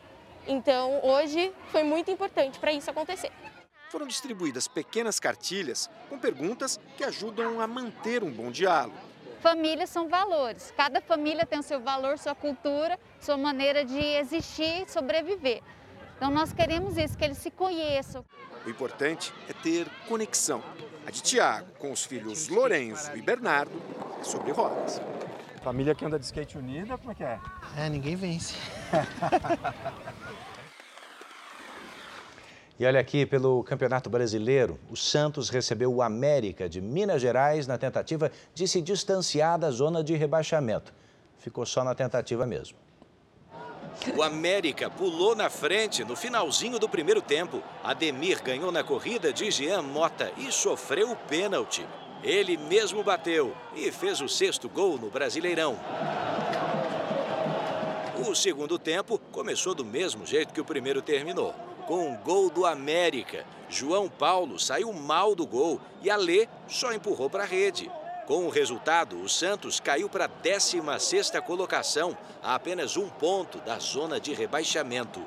[0.46, 3.32] Então, hoje foi muito importante para isso acontecer.
[3.90, 9.09] Foram distribuídas pequenas cartilhas com perguntas que ajudam a manter um bom diálogo.
[9.40, 10.72] Famílias são valores.
[10.76, 15.62] Cada família tem o seu valor, sua cultura, sua maneira de existir e sobreviver.
[16.16, 18.22] Então nós queremos isso, que eles se conheçam.
[18.66, 20.62] O importante é ter conexão.
[21.06, 23.72] A de Tiago com os filhos Lourenço e Bernardo
[24.20, 25.00] é sobre rodas.
[25.62, 27.38] Família que anda de skate unida, como é que é?
[27.78, 28.54] É, ninguém vence.
[32.80, 37.76] E olha aqui, pelo Campeonato Brasileiro, o Santos recebeu o América de Minas Gerais na
[37.76, 40.90] tentativa de se distanciar da zona de rebaixamento.
[41.38, 42.78] Ficou só na tentativa mesmo.
[44.16, 47.62] O América pulou na frente no finalzinho do primeiro tempo.
[47.84, 51.86] Ademir ganhou na corrida de Jean Mota e sofreu o pênalti.
[52.24, 55.78] Ele mesmo bateu e fez o sexto gol no Brasileirão.
[58.26, 61.54] O segundo tempo começou do mesmo jeito que o primeiro terminou
[61.90, 63.44] com um gol do América.
[63.68, 67.90] João Paulo saiu mal do gol e Alê só empurrou para a rede.
[68.28, 73.80] Com o resultado, o Santos caiu para a 16ª colocação, a apenas um ponto da
[73.80, 75.20] zona de rebaixamento.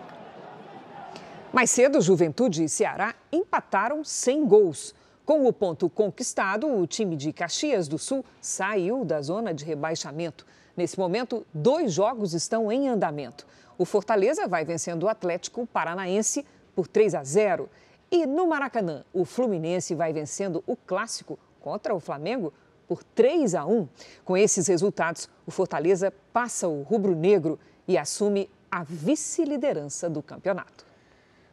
[1.51, 4.95] Mais cedo, Juventude e Ceará empataram sem gols.
[5.25, 10.47] Com o ponto conquistado, o time de Caxias do Sul saiu da zona de rebaixamento.
[10.77, 13.45] Nesse momento, dois jogos estão em andamento.
[13.77, 16.45] O Fortaleza vai vencendo o Atlético Paranaense
[16.75, 17.69] por 3 a 0
[18.11, 22.53] E no Maracanã, o Fluminense vai vencendo o clássico contra o Flamengo
[22.87, 23.87] por 3 a 1.
[24.23, 30.85] Com esses resultados, o Fortaleza passa o rubro-negro e assume a vice-liderança do campeonato.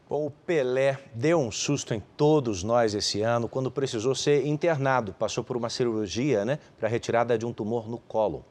[0.08, 5.12] Bom, o Pelé deu um susto em todos nós esse ano quando precisou ser internado.
[5.12, 8.44] Passou por uma cirurgia, né, para a retirada de um tumor no colo.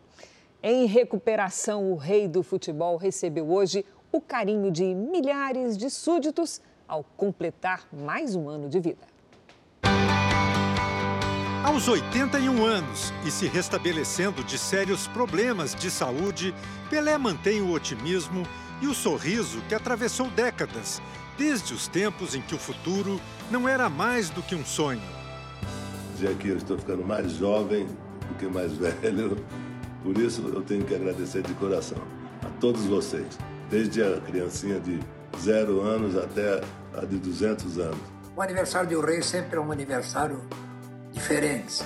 [0.64, 7.04] Em recuperação, o rei do futebol recebeu hoje o carinho de milhares de súditos ao
[7.04, 9.08] completar mais um ano de vida.
[11.64, 16.56] Aos 81 anos e se restabelecendo de sérios problemas de saúde,
[16.90, 18.44] Pelé mantém o otimismo
[18.82, 21.02] e o sorriso que atravessou décadas,
[21.38, 23.20] desde os tempos em que o futuro
[23.52, 25.02] não era mais do que um sonho.
[26.14, 29.38] Dizer que eu estou ficando mais jovem do que mais velho,
[30.02, 32.00] por isso eu tenho que agradecer de coração
[32.42, 33.38] a todos vocês,
[33.70, 35.00] desde a criancinha de
[35.40, 36.62] zero anos até
[36.96, 38.00] a de 200 anos.
[38.36, 40.42] O aniversário do rei sempre é um aniversário
[41.12, 41.84] diferente,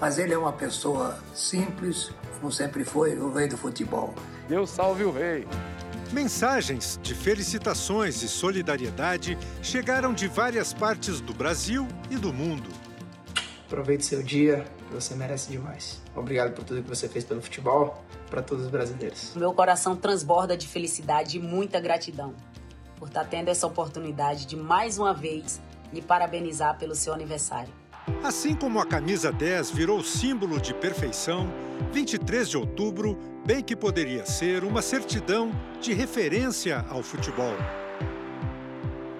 [0.00, 4.14] mas ele é uma pessoa simples, como sempre foi o rei do futebol.
[4.48, 5.46] Deus salve o rei!
[6.12, 12.70] Mensagens de felicitações e solidariedade chegaram de várias partes do Brasil e do mundo.
[13.66, 16.00] Aproveite seu dia, você merece demais.
[16.16, 19.32] Obrigado por tudo que você fez pelo futebol, para todos os brasileiros.
[19.34, 22.34] Meu coração transborda de felicidade e muita gratidão
[22.98, 25.60] por estar tendo essa oportunidade de mais uma vez
[25.92, 27.72] lhe parabenizar pelo seu aniversário.
[28.22, 31.48] Assim como a camisa 10 virou símbolo de perfeição,
[31.92, 37.54] 23 de outubro bem que poderia ser uma certidão de referência ao futebol.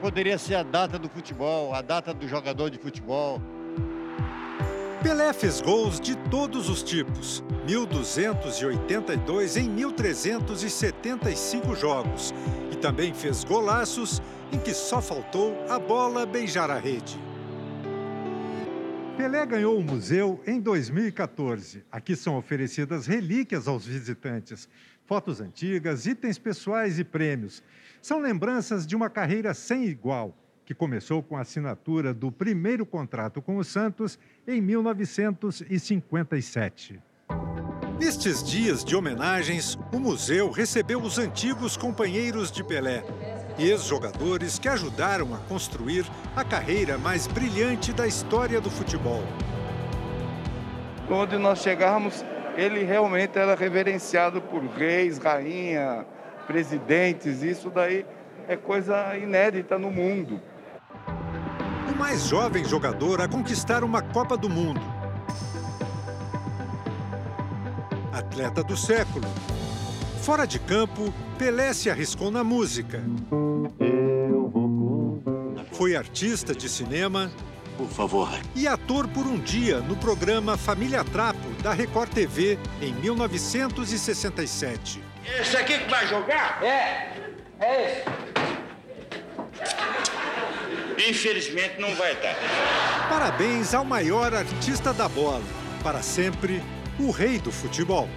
[0.00, 3.40] Poderia ser a data do futebol, a data do jogador de futebol.
[5.02, 12.34] Pelé fez gols de todos os tipos, 1.282 em 1.375 jogos,
[12.72, 14.20] e também fez golaços
[14.50, 17.16] em que só faltou a bola beijar a rede.
[19.16, 21.84] Pelé ganhou o museu em 2014.
[21.92, 24.68] Aqui são oferecidas relíquias aos visitantes,
[25.06, 27.62] fotos antigas, itens pessoais e prêmios.
[28.02, 30.34] São lembranças de uma carreira sem igual,
[30.68, 37.00] que começou com a assinatura do primeiro contrato com o Santos em 1957.
[37.98, 43.02] Nestes dias de homenagens, o museu recebeu os antigos companheiros de Pelé,
[43.58, 46.04] ex-jogadores que ajudaram a construir
[46.36, 49.22] a carreira mais brilhante da história do futebol.
[51.10, 52.22] Onde nós chegávamos,
[52.58, 56.04] ele realmente era reverenciado por reis, rainha,
[56.46, 58.04] presidentes, isso daí
[58.46, 60.38] é coisa inédita no mundo.
[61.98, 64.80] Mais jovem jogador a conquistar uma Copa do Mundo.
[68.12, 69.26] Atleta do século.
[70.22, 73.02] Fora de campo, Pelé se arriscou na música.
[75.72, 77.32] Foi artista de cinema.
[77.76, 78.28] Por favor.
[78.54, 85.02] E ator por um dia no programa Família Trapo, da Record TV, em 1967.
[85.40, 86.62] Esse aqui que vai jogar?
[86.62, 87.12] É,
[87.60, 88.27] é esse.
[90.98, 92.34] Infelizmente não vai dar.
[93.08, 95.42] Parabéns ao maior artista da bola.
[95.82, 96.60] Para sempre,
[96.98, 98.08] o rei do futebol.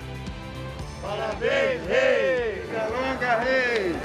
[1.02, 2.62] Parabéns, rei!
[2.62, 3.96] Vida longa, rei!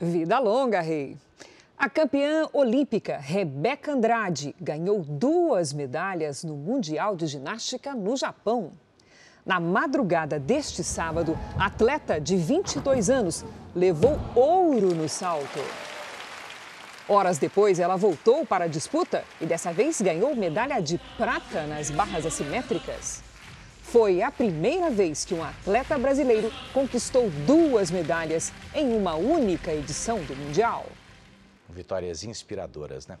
[0.00, 1.16] Vida longa, rei!
[1.78, 8.72] A campeã olímpica Rebeca Andrade ganhou duas medalhas no Mundial de Ginástica no Japão.
[9.44, 15.60] Na madrugada deste sábado, atleta de 22 anos levou ouro no salto.
[17.08, 21.90] Horas depois, ela voltou para a disputa e dessa vez ganhou medalha de prata nas
[21.90, 23.22] barras assimétricas.
[23.82, 30.22] Foi a primeira vez que um atleta brasileiro conquistou duas medalhas em uma única edição
[30.22, 30.86] do Mundial.
[31.68, 33.18] Vitórias inspiradoras, né?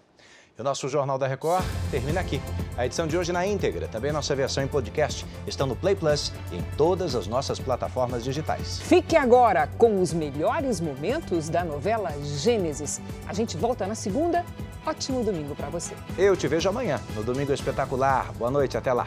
[0.58, 2.40] E o nosso Jornal da Record termina aqui.
[2.76, 6.32] A edição de hoje na íntegra, também nossa versão em podcast, estão no Play Plus
[6.52, 8.80] e em todas as nossas plataformas digitais.
[8.80, 13.00] Fique agora com os melhores momentos da novela Gênesis.
[13.26, 14.44] A gente volta na segunda.
[14.86, 15.94] Ótimo domingo para você.
[16.16, 18.32] Eu te vejo amanhã, no Domingo Espetacular.
[18.32, 19.06] Boa noite, até lá.